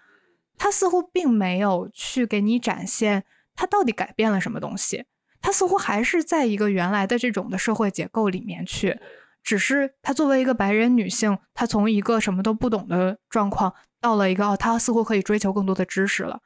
[0.56, 5.04] 他似乎并没有去给你展现他到底改变了什么东西。
[5.42, 8.98] 他似乎还是在一个原来的这种的社会结构里面去，
[9.42, 16.40] 只是他作为一个白人女性，她从一个什么都不懂的状况到了一个哦，她似乎可以追求更多的知识了，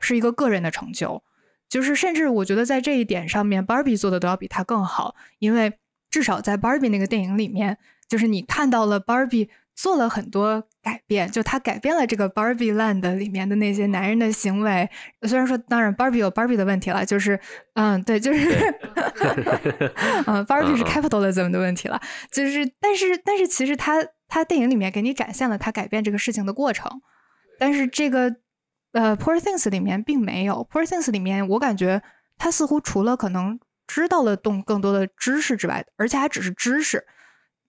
[0.00, 1.22] 是一个个人的成就。
[1.74, 5.72] 就是，甚至我觉得在这一点上面，Barbie 做的都要比他更好，因为
[6.08, 7.76] 至少在 Barbie 那个电影里面，
[8.08, 14.88] 就是你看到了 Barbie 做了很多改变，就他改变了这个 Barbie Land 里面的那些男人的行为。
[15.22, 17.40] 虽然说，当然 Barbie 有 Barbie 的问题了，就是，
[17.72, 18.48] 嗯，对，就是，
[20.28, 22.00] 嗯，Barbie 是 capitalism 的问题了，
[22.30, 27.02] 就是，但是，但是其实他他电影里面给你展现了他改变这个事情的过程。
[27.58, 28.36] 但是这个
[28.94, 32.02] 呃《Poor Things》里面并没有，《Poor Things》里面我感觉
[32.38, 37.06] 他似乎除了可能知道了动更多的知识之外，而且还只是知识。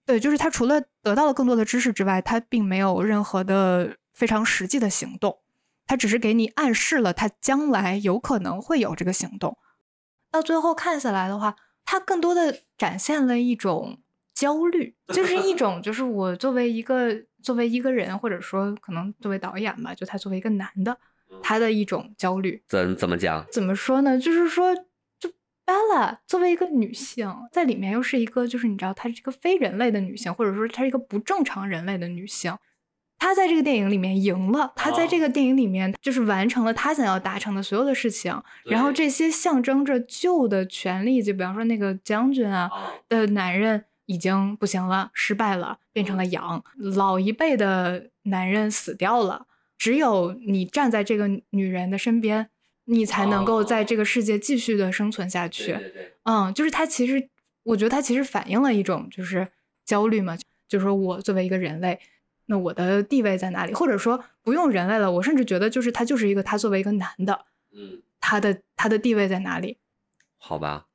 [0.05, 5.39] 对，就是他除了得到了更多的知识之外，他并没有任何的非常实际的行动，
[5.88, 9.57] 他只是给你暗示了他将来有可能会有这个行动。
[10.30, 13.97] 到最后看下来的话，他更多的展现了一种
[14.34, 17.11] 焦虑， 就是一种就是我作为一个
[17.41, 20.95] 作为一个人，或者说可能作为导演吧，就他作为一个男的，
[21.41, 22.61] 他的一种焦虑。
[22.67, 23.45] 怎怎么讲？
[23.51, 24.19] 怎么说呢？
[24.19, 24.76] 就是说。
[25.17, 25.32] 就
[25.65, 32.55] Bella 作为一个女性，在里面又是一个，就是你知道，她是一个非人类的女性，或者说她是一个不正常人类的女性。
[33.17, 38.39] 她在这个电影里面赢了，她在这个电影里面就是完成了她想要达成的所有的事情。
[38.65, 42.69] 然后这些象征着旧的权利，就比方说那个将军啊
[43.09, 46.63] 的男人已经不行了，失败了，变成了羊。
[46.76, 49.47] 老一辈的男人死掉了，
[49.78, 52.49] 只有你站在这个女人的身边。
[52.88, 55.76] 你才能够在这个世界继续的生存下去。
[56.21, 57.30] 嗯，就是他其实，
[57.63, 59.47] 我觉得他其实反映了一种就是
[59.84, 61.99] 焦虑嘛，就是说我作为一个人类，
[62.45, 63.73] 那我的地位在哪里？
[63.73, 69.80] 或者说不用人类了，我甚至觉得就是他就是一个他作为一个男的，嗯，他的他的地位在哪里？
[70.38, 70.86] 好吧。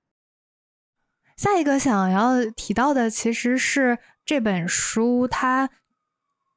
[1.36, 5.70] 下一个想要提到的其实是这本书它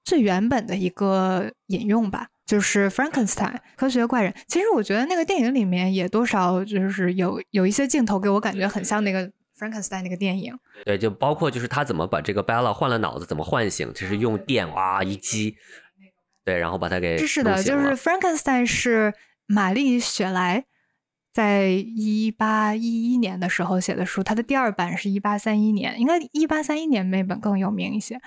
[0.03, 2.27] 最原本的一个引用吧。
[2.45, 10.53] 就是 Frankenstein 科学怪人，其实我觉得那个电影里面也多少就是有有一些镜头给我感觉很像那个 Frankenstein 那个电影。
[10.83, 15.55] 对，就包括就是他怎么把这个 Bella 换了脑子，怎么唤醒，就是用电哇一击，
[16.43, 19.13] 对，然后把他给是的，就是 Frankenstein 是
[19.47, 20.65] 玛丽雪莱
[21.31, 28.19] 在一八一一年的时候写的书，它的第二版是一八三一年，应该一八三一年那本更有名一些。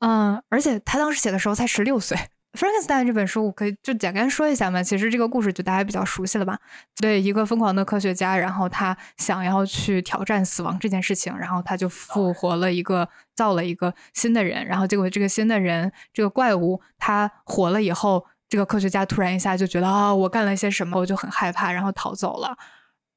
[0.00, 2.16] 嗯，而且他当时写的时候才十六岁。
[2.52, 4.82] Frankenstein 这本书，我可以就简单说一下嘛。
[4.82, 6.58] 其实这个故事就大家比较熟悉了吧？
[6.98, 22.56] 对，一个疯狂的科学家，然后他想要去挑战死亡这件事情，然后他就复活了一个，造了一个新的人，然后结果这个新的人，这个怪物，他活了以后，这个科学家突然一下就觉得啊，我干了一些什么，我就很害怕，然后逃走了。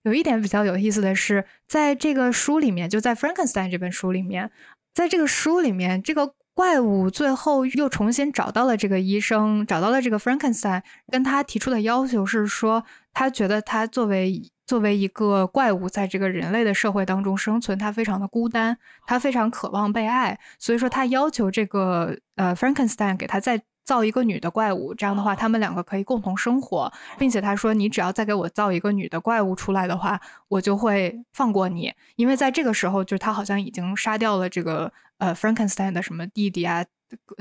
[0.03, 4.51] 有一点比较有意思的是，在这个书里面，就在 Frankenstein 这本书里面，
[4.93, 6.34] 在这个书里面，这个。
[6.60, 12.84] 怪物最后又重新找到了这个医生，找到了这个 Frankenstein，跟他提出的要求是说，
[13.14, 34.91] 他觉得他作为作为一个怪物，在这个人类的社会当中生存，他非常的孤单，他非常渴望被爱，所以说他要求这个呃 Frankenstein 给他再造一个女的怪物，这样的话他们两个可以共同生活，并且他说，你只要再给我造一个女的怪物出来的话，我就会放过你，因为在这个时候，就是他好像已经杀掉了这个。
[35.19, 36.85] 呃，Frankenstein 的什么弟弟啊、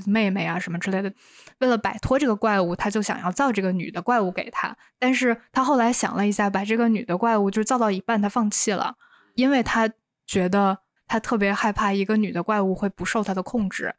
[0.04, 1.12] 妹妹啊什么之类的，
[1.60, 4.76] 为了摆脱这个怪物，他就想要造这个女的怪物给他。
[4.98, 8.96] 但是他后来想了一下，把这个女的怪物就造到一半，他放弃了，
[9.34, 9.88] 因为他
[10.26, 13.94] 觉得他特别害怕一个女的怪物会不受他的控制，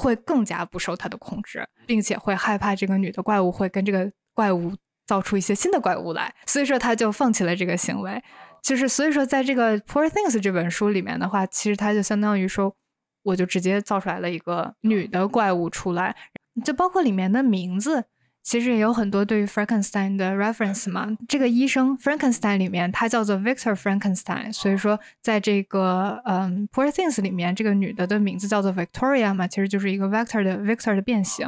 [0.00, 4.72] 会更加不受他的控制，并且会害怕这个女的怪物会跟这个怪物
[5.06, 8.22] 造出一些新的怪物来，所以说他就放弃了这个行为。
[8.62, 12.74] 就是所以说，在这个《Poor Things》这本书里面的话，其实他就相当于说。
[13.22, 16.16] 我就直接造出来了一个女的怪物出来，
[16.64, 18.02] 就包括里面的名字，
[18.42, 21.08] 其实也有很多对于 Frankenstein 的 reference 嘛。
[21.28, 31.46] 这个医生 Frankenstein 里面，他叫做 Victor Frankenstein，所以说在这个嗯 Poor Things 里面，这个女的的名字叫做 Victoria 嘛，其实就是一个 Victor 的 Victor 的变形。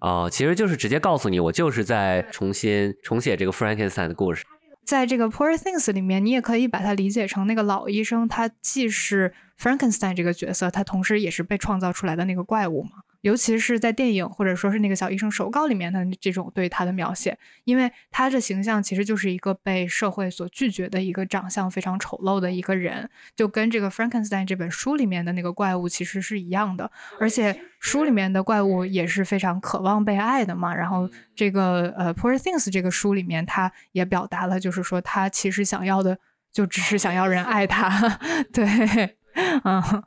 [0.00, 4.44] 哦，其实就是直接告诉你，我就是在重新重写这个 Frankenstein 的故事。
[4.84, 12.90] 在这个 Poor Things 里面，你也可以把它理解成那个老医生，他既是 Frankenstein 这个角色，他同时也是被创造出来的那个怪物嘛。
[13.22, 26.90] 尤其是在电影或者说是那个小医生手稿里面的这种对他的描写，因为他的形象其实就是一个被社会所拒绝的一个长相非常丑陋的一个人，就跟这个 Frankenstein 这本书里面的那个怪物其实是一样的。
[27.18, 30.74] 而且书里面的怪物也是非常渴望被爱的嘛。
[30.74, 36.18] 然后这个呃 Poor Things 这个书里面，他也表达了，就是说他其实想要的
[36.52, 38.18] 就只是想要人爱他。
[38.52, 39.16] 对，
[39.64, 40.04] 嗯。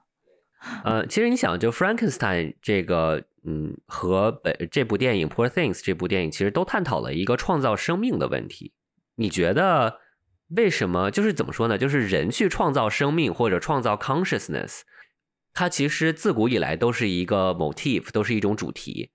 [0.84, 8.74] 呃，其实你想，就 Frankenstein 这个，嗯，和本这部电影 Poor Things 这部电影，其实都探讨了一个创造生命的问题。
[9.16, 10.00] 你觉得
[10.50, 11.10] 为什么？
[11.10, 11.78] 就是怎么说呢？
[11.78, 14.82] 就是人去创造生命或者创造 consciousness，
[15.54, 19.12] 它其实自古以来都是一个 motif，都是一种主题。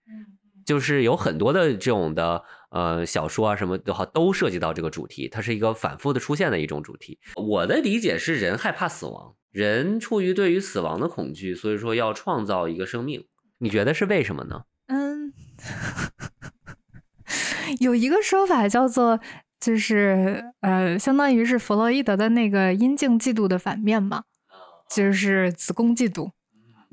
[0.66, 7.18] 就是有很多的这种的呃小说啊什么的话，都涉及到这个主题，它是一个反复的出现的一种主题。
[7.34, 9.34] 我的理解是，人害怕死亡。
[9.50, 13.26] 人出于对于死亡的恐惧，所以说要创造一个生命。
[13.58, 14.64] 你觉得是为什么呢？
[14.86, 15.32] 嗯，
[17.80, 19.20] 有一个说法叫做，
[19.58, 24.24] 就是呃，相当于是弗洛伊德的那个阴茎嫉妒的反面嘛，
[24.88, 26.30] 就是子宫嫉妒。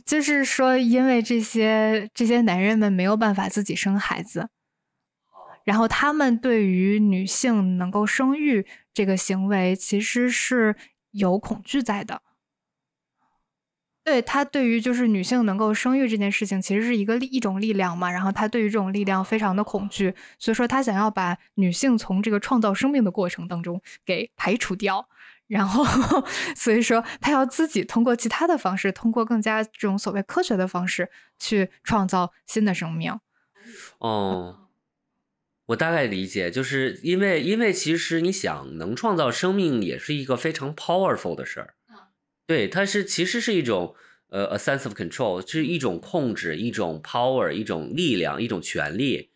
[0.05, 4.49] 就是说，因为这些这些男人们没有办法自己生孩子，
[5.65, 10.75] 然后他们对于女性能够生育这个行为其实是
[11.11, 12.21] 有恐惧在的。
[14.07, 18.09] 对他对于就是女性能够生育这件事情，其实是一个力一种力量嘛。
[18.09, 25.09] 然后他对于这种力量非常的恐惧，所以说他想要把女性从这个创造生命的过程当中给排除掉。
[25.47, 25.83] 然后，
[26.55, 33.19] 所以说他要自己通过其他的方式，通过更加这种所谓科学的方式去创造新的生命。
[33.97, 34.69] 哦，
[35.65, 41.73] 我大概理解，就是因为因为其实你想能创造生命也是一个非常 powerful 的事儿。
[42.47, 43.93] 对，它是其实是一种
[44.29, 49.31] 呃 a sense of control，是一种控制，一种 power，一种力量，一种权利。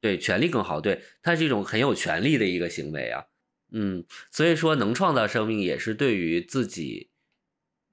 [0.00, 0.80] 对，权力更好。
[0.80, 3.26] 对，它是一种很有权利的一个行为啊。
[3.70, 7.10] 嗯，所以说能创造生命也是对于自己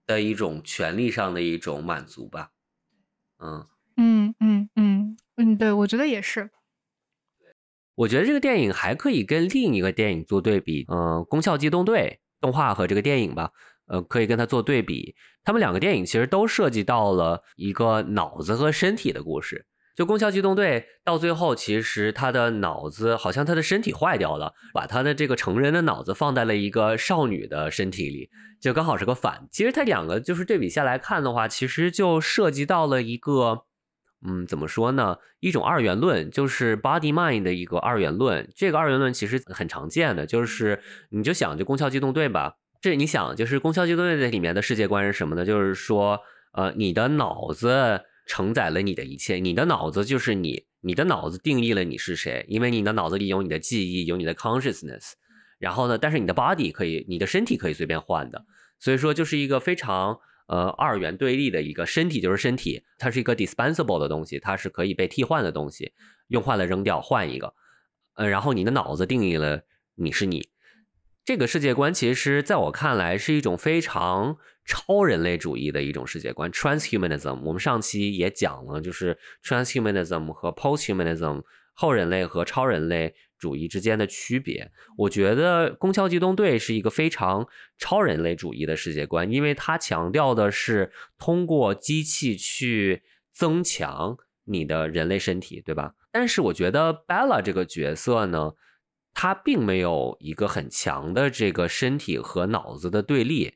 [0.08, 2.51] 的一种权利上的一种满足吧。
[3.39, 6.49] 嗯嗯嗯嗯嗯，对，我觉得也是。
[7.95, 13.51] 我觉得这个电影还可以跟另一个电影做对比，嗯，《功效机动队》动画和这个电影吧，
[13.88, 15.16] 呃，可以跟它做对比。
[15.44, 19.66] 他们两个电影其实都涉及到了一个脑子和身体的故事。
[19.96, 28.30] 就《攻壳机动队》到最后，其实他的脑子好像他的身体坏掉了，把他的这个成人的脑子放在了一个少女的身体里，
[28.60, 29.48] 就刚好是个反。
[29.52, 33.64] 其实他两个就是对比下来看的话，其实就涉及到了一个，
[34.28, 35.16] 嗯，怎么说呢？
[35.40, 38.52] 一种二元论，就是 body mind 的一个二元论。
[38.54, 40.82] 这个二元论其实很常见的，就是
[41.12, 45.45] 你就想就《攻壳机动队》吧，这你想就是《攻壳机动队》里面的世界观是什么呢？
[45.45, 46.19] 就是说，
[46.53, 48.01] 呃，你的脑子。
[48.28, 55.11] 承载了你的一切，你的脑子就是你，你的脑子定义了你是谁，因为你的脑子里有你的记忆，有你的 consciousness。
[55.59, 58.43] 然后呢，但是你的 body 可以，你的身体可以随便换的，
[58.80, 65.93] 所以说就是一个非常呃二元对立的一个身体就是身体，它是一个 dispensable 的东西，它是可以被替换的东西，
[66.30, 67.53] 用坏了扔掉换一个。
[68.15, 69.61] 呃，然后你的脑子定义了
[69.93, 70.49] 你是你。
[71.26, 77.41] 这个世界观其实在我看来是一种非常超人类主义的一种世界观，transhumanism。
[77.41, 81.41] 我们上期也讲了，就是 transhumanism 和 posthumanism
[81.73, 84.71] 后人类和超人类主义之间的区别。
[84.99, 87.47] 我觉得《攻壳机动队》是一个非常
[87.80, 93.01] 超人类主义的世界观，因为它强调的是通过机器去
[93.34, 95.95] 增强你的人类身体，对吧？
[96.11, 98.51] 但是我觉得 Bella 这个角色呢？
[99.16, 103.53] 他并没有一个很强的这个身体和脑子的对立，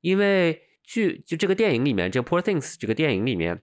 [0.00, 3.62] 因为剧就这个电影里面，这《Poor Things》这个电影里面，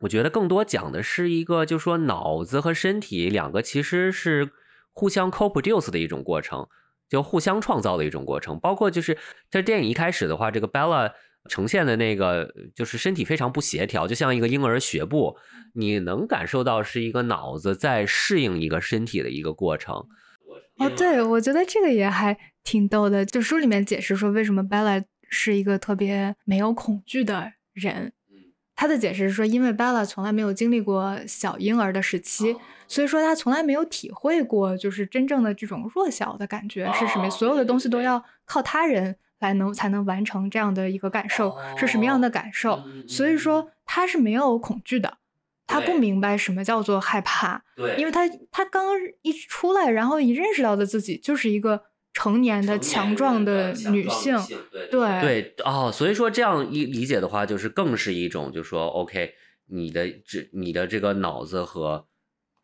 [0.00, 4.50] 我觉得更多讲的是一个，就说脑子和身体两个其实是
[4.92, 6.68] 互相 co-produce 的一种过程，
[7.08, 8.58] 就互相创造的一种过程。
[8.60, 9.18] 包括就是
[9.50, 11.12] 在电影一开始的话，这个 Bella
[11.48, 15.36] 呈现的那个就是身体非常不协调，就像一个婴儿学步，
[15.74, 20.06] 你能感受到是一个脑子在适应一个身体的一个过程。
[20.78, 23.24] 哦，对，我觉得这个也还挺逗的。
[23.24, 28.12] 就书里面解释说，为什么 Bella 是一个特别没有恐惧的人。
[28.74, 32.56] 他的解释是说，因为 Bella 从来没有经历过小婴儿的时期，
[32.88, 42.82] 所以说他从来没有体会过就是真正的这种弱小的感觉是什么，所有的东西都要靠他人来能才能完成这样的一个感受是什么样的感受。
[43.06, 45.18] 所以说他是没有恐惧的。
[45.66, 48.84] 他不明白什么叫做害怕，对，因为他他刚
[49.22, 51.82] 一出来，然后一认识到的自己就是一个
[52.12, 54.36] 成年的强壮的女性，
[54.90, 59.32] 对对哦，所以说这样一理解的话，就是更是一种，就说 OK，
[59.68, 62.06] 你的这你的这个脑子和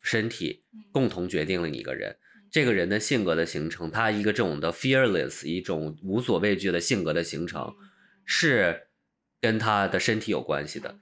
[0.02, 2.18] 身体共同决定了你一个人，
[2.50, 7.72] 这个人的性格的形成，他一个这种的 fearless，一种无所畏惧的性格的形成，
[8.26, 8.88] 是
[9.40, 10.98] 跟他的身体有关系的。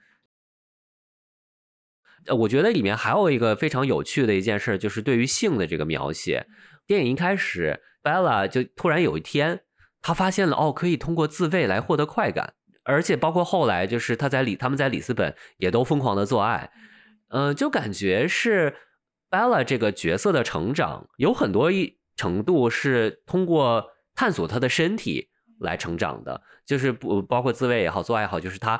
[2.27, 6.45] 呃，我觉得里面还有一个非常有趣的一件事，就是对于性的这个描写。
[6.85, 9.61] 电影一开始，Bella 就突然有一天，
[10.01, 12.53] 她发现了哦，可以通过自慰来获得快感，
[12.83, 16.71] 而且包括后来，就是她在里他们在里斯本也都疯狂的做爱。
[17.29, 18.75] 嗯，就感觉是
[19.29, 28.79] Bella 这个角色的成长有很多一程度是通过探索她的身体来成长的，就是不包括自慰也好，做爱也好，就是她。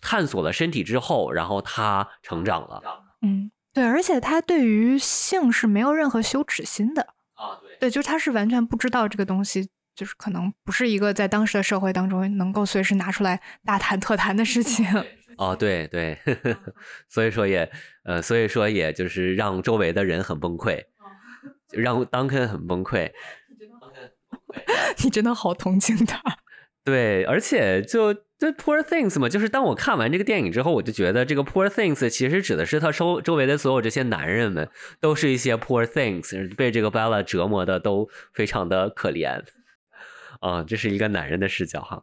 [0.00, 2.82] 探索了身体之后，然后他成长了。
[3.22, 7.02] 嗯，对，而且他对于性是没有任何羞耻心的
[7.34, 7.58] 啊。
[7.60, 14.86] 对，对，就是他是完全不知道这个东西，就是可能不是一个在当时的社会当中能够随时拿出来大谈特谈的事情。
[15.36, 16.18] 哦，对对，
[17.08, 17.70] 所以说也
[18.04, 20.84] 呃，所以说也就是让周围的人很崩溃。
[21.72, 23.12] 让 Duncan 很崩溃。
[25.04, 26.20] 你真的好同情他。
[26.82, 34.66] 对，而且就这 Poor Things 嘛，就是当我看完这个电影之后，我就觉得这个 Poor Things 其实指的是他周周围的所有这些男人们，
[34.98, 39.44] 都是一些 Poor Things，被这个 Bella 折磨的都非常的可怜。
[40.40, 42.02] 啊，这是一个男人的视角哈。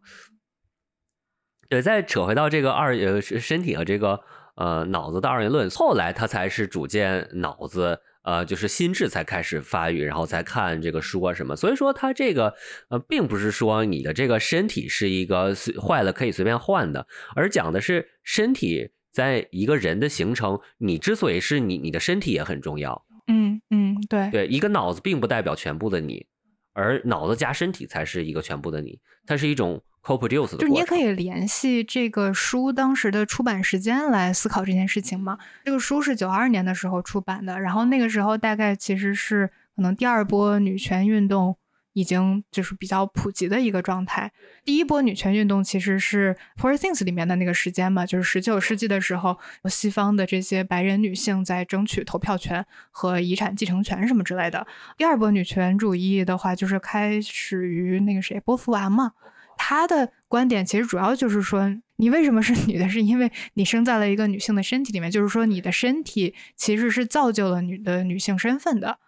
[1.70, 4.22] 对，再扯回到这个二呃身体和这个
[4.56, 8.00] 呃脑子的二元论，后来他才是逐渐脑子。
[8.28, 12.54] 呃，就是心智才开始发育，然后才看这个书啊什么，所以说他这个
[12.90, 17.08] 呃，并不是说你的这个身体是一个坏了可以随便换的，
[17.38, 23.06] 而讲的是身体在一个人的形成，你之所以是你，你的身体也很重要。
[23.28, 26.26] 嗯嗯，对对，一个脑子并不代表全部的你，
[26.74, 29.82] 而脑子加身体才是一个全部的你，它是一种。
[30.08, 35.38] Co-produce 的，就是你也可以联系这个书当时的出版时间来思考这件事情嘛。
[35.66, 41.58] 这个书是九二年的时候出版的，然后那个时候大概其实是可能第二波女权运动
[41.92, 44.32] 已经就是比较普及的一个状态。
[44.64, 54.66] 第一波女权运动其实是《Poor Things》里面的那个时间嘛，就是十九世纪的时候，西方的这些白人女性在争取投票权和遗产继承权什么之类的。
[54.96, 59.12] 第二波女权主义的话，就是开始于那个谁，波伏娃嘛。
[59.58, 69.00] 他的观点其实主要就是说，你为什么是女的，是因为你生在了一个女性的身体里面，就是说你的身体其实是造就了女的女性身份的，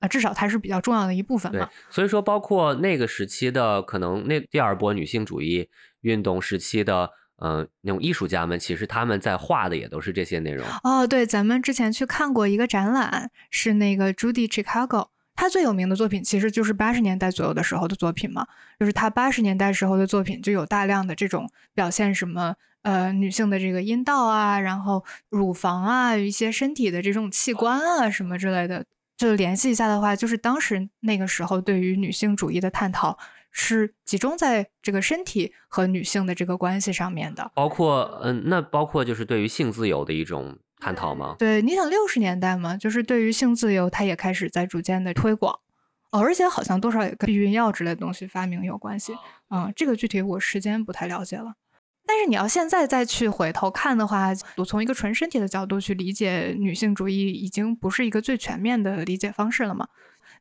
[0.00, 1.68] 啊，至少它是比较重要的一部分嘛。
[1.90, 5.68] 所以说，包括那个时期的可能那第二波女性主义
[6.02, 7.10] 运动时期的，
[7.42, 10.66] 嗯，那种艺术家们，其实他们在画的也都是这些内容。
[10.84, 15.08] 哦，对，咱们之前去看过一个展览，是那个 Judy Chicago。
[15.36, 18.46] 他最有名的作品其实就是八十年代左右的时候的作品嘛，
[18.80, 28.84] 就是他八十年代时候的作品就有大量的这种表现什么呃女性的这个阴道啊，然后乳房啊，一些身体的这种器官啊什么之类的，
[29.16, 33.18] 就联系一下的话，就是当时那个时候对于女性主义的探讨
[33.50, 40.58] 是集中在这个身体和女性的这个关系上面的，包括嗯，那包括就是对于性自由的一种。
[40.78, 41.34] 探讨吗？
[41.38, 45.58] 对，你想六十年代嘛，就是对于性自由，它也开始在逐渐的推广，
[46.10, 49.16] 哦，而且好像多少也跟避孕药之类的东西发明有关系，
[49.50, 51.54] 嗯，这个具体我时间不太了解了。
[52.06, 59.88] 但是你要现在再去回头看的话，我从一个纯身体的角度去理解女性主义，已经不是一个最全面的理解方式了嘛。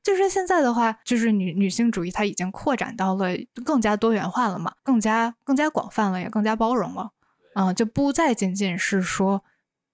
[0.03, 3.29] 就是现在的话，就是女女性主义它已经扩展到了
[3.63, 7.09] 更加多元化了嘛，更加更加广泛了，也更加包容了，
[7.55, 9.43] 嗯，就不再仅仅是说。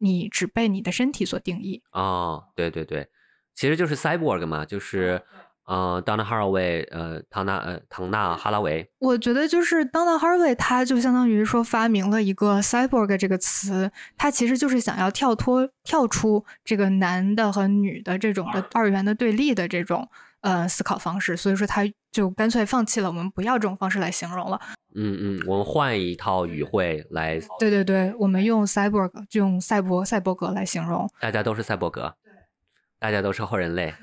[0.01, 2.43] 你只被你的身体所定义哦？
[2.55, 3.07] 对对对，
[3.53, 5.21] 其实就是 cyborg 嘛，就是
[5.65, 8.91] 呃，Donna Haraway，呃，唐纳呃，唐纳哈拉维。
[8.99, 20.09] 我觉得就是 Donna Haraway，他就相当于说发明了一个 cyborg 这个词，他其实就是想要跳脱、跳出这个男的和女的这种的二元的对立的这种
[20.41, 24.59] 呃思考方式，所以说他就干脆放弃了，我们不要这种方式来形容了。
[24.93, 27.39] 嗯嗯，我们换一套语汇来。
[27.59, 31.09] 对对对，我们用 cyborg，就用赛博赛博格来形容。
[31.19, 32.15] 大家都是赛博格，
[32.99, 33.93] 大家都是后人类。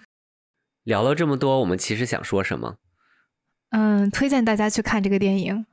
[0.85, 2.77] 聊了这么多，我们其实想说什么？
[3.71, 5.67] 嗯，推荐大家去看这个电影。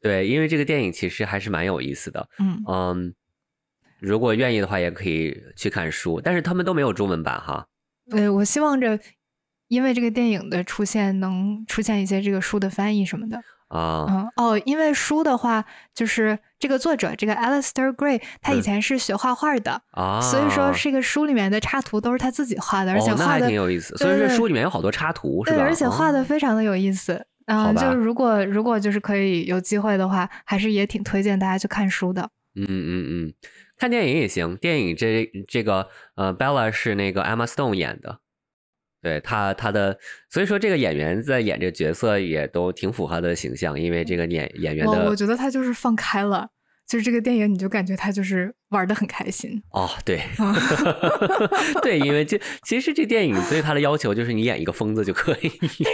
[0.00, 2.28] 对，因为这个电影其实还是蛮有意思的。
[2.38, 3.14] 嗯嗯，
[3.98, 7.66] 如果愿意的话，也可以去看书，但是他们都没有中文版哈。
[8.08, 9.00] 对，我希望着，
[9.68, 13.40] 因为这个电影的出现，能出现一些这个书的翻译什么的。
[13.68, 23.96] 啊，嗯哦，因为书的话，就是这个作者这个 Alistair Gray，他以前是学画画的啊，所以说这个书里面的插图都是他自己画的，而且画的挺有意思。
[23.96, 25.56] 所以说书里面有好多插图，是吧？
[25.56, 27.26] 对，而且画的非常的有意思。
[27.46, 32.30] 嗯，就是如果如果就是可以有机会的话，还是也挺推荐大家去看书的。
[32.54, 33.32] 嗯嗯嗯，
[33.76, 34.56] 看电影也行。
[34.56, 38.20] 电影这这个呃，Bella 是那个 Emma Stone 演的。
[39.04, 39.94] 对他，他的
[40.30, 46.48] 所以说这个演员在演这个角色也都挺符合他的形象，因为这个演演员的，我觉得他就是放开了，
[46.88, 50.22] 就是这个电影你就感觉他就是玩的很开心哦，对，
[51.84, 55.50] 对，因为这其实这电影对他的要求就是你演一个疯子就可以，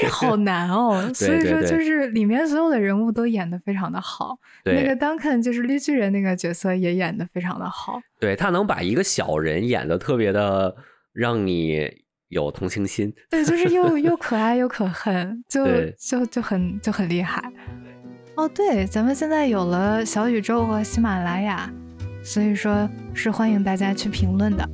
[0.09, 10.77] 好难哦， 所以说就是里面所有的人物都演的非常的好，那个 Duncan 就是绿巨人那个角色也演的非常的好，对他能把一个小人演的特别的
[11.13, 12.00] 让你。
[12.31, 15.66] 有同情心，对，就是又 又可爱又可恨，就
[15.99, 17.43] 就就很就很厉害。
[18.37, 21.68] 哦，对，咱们现在有了小宇宙和喜马拉雅，
[22.22, 24.66] 所以说是欢迎大家去评论的。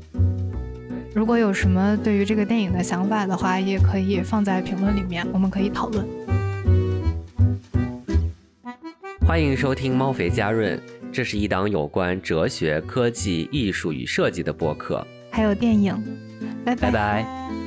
[1.15, 6.07] 如果有什么对于这个电影的想法的话，也可以放在评论里面，我们可以讨论。
[9.27, 10.79] 欢迎收听猫肥加润，
[11.11, 15.97] 这是一档有关哲学、科技、艺术与设计的播客，还有电影。
[16.65, 17.66] 拜拜。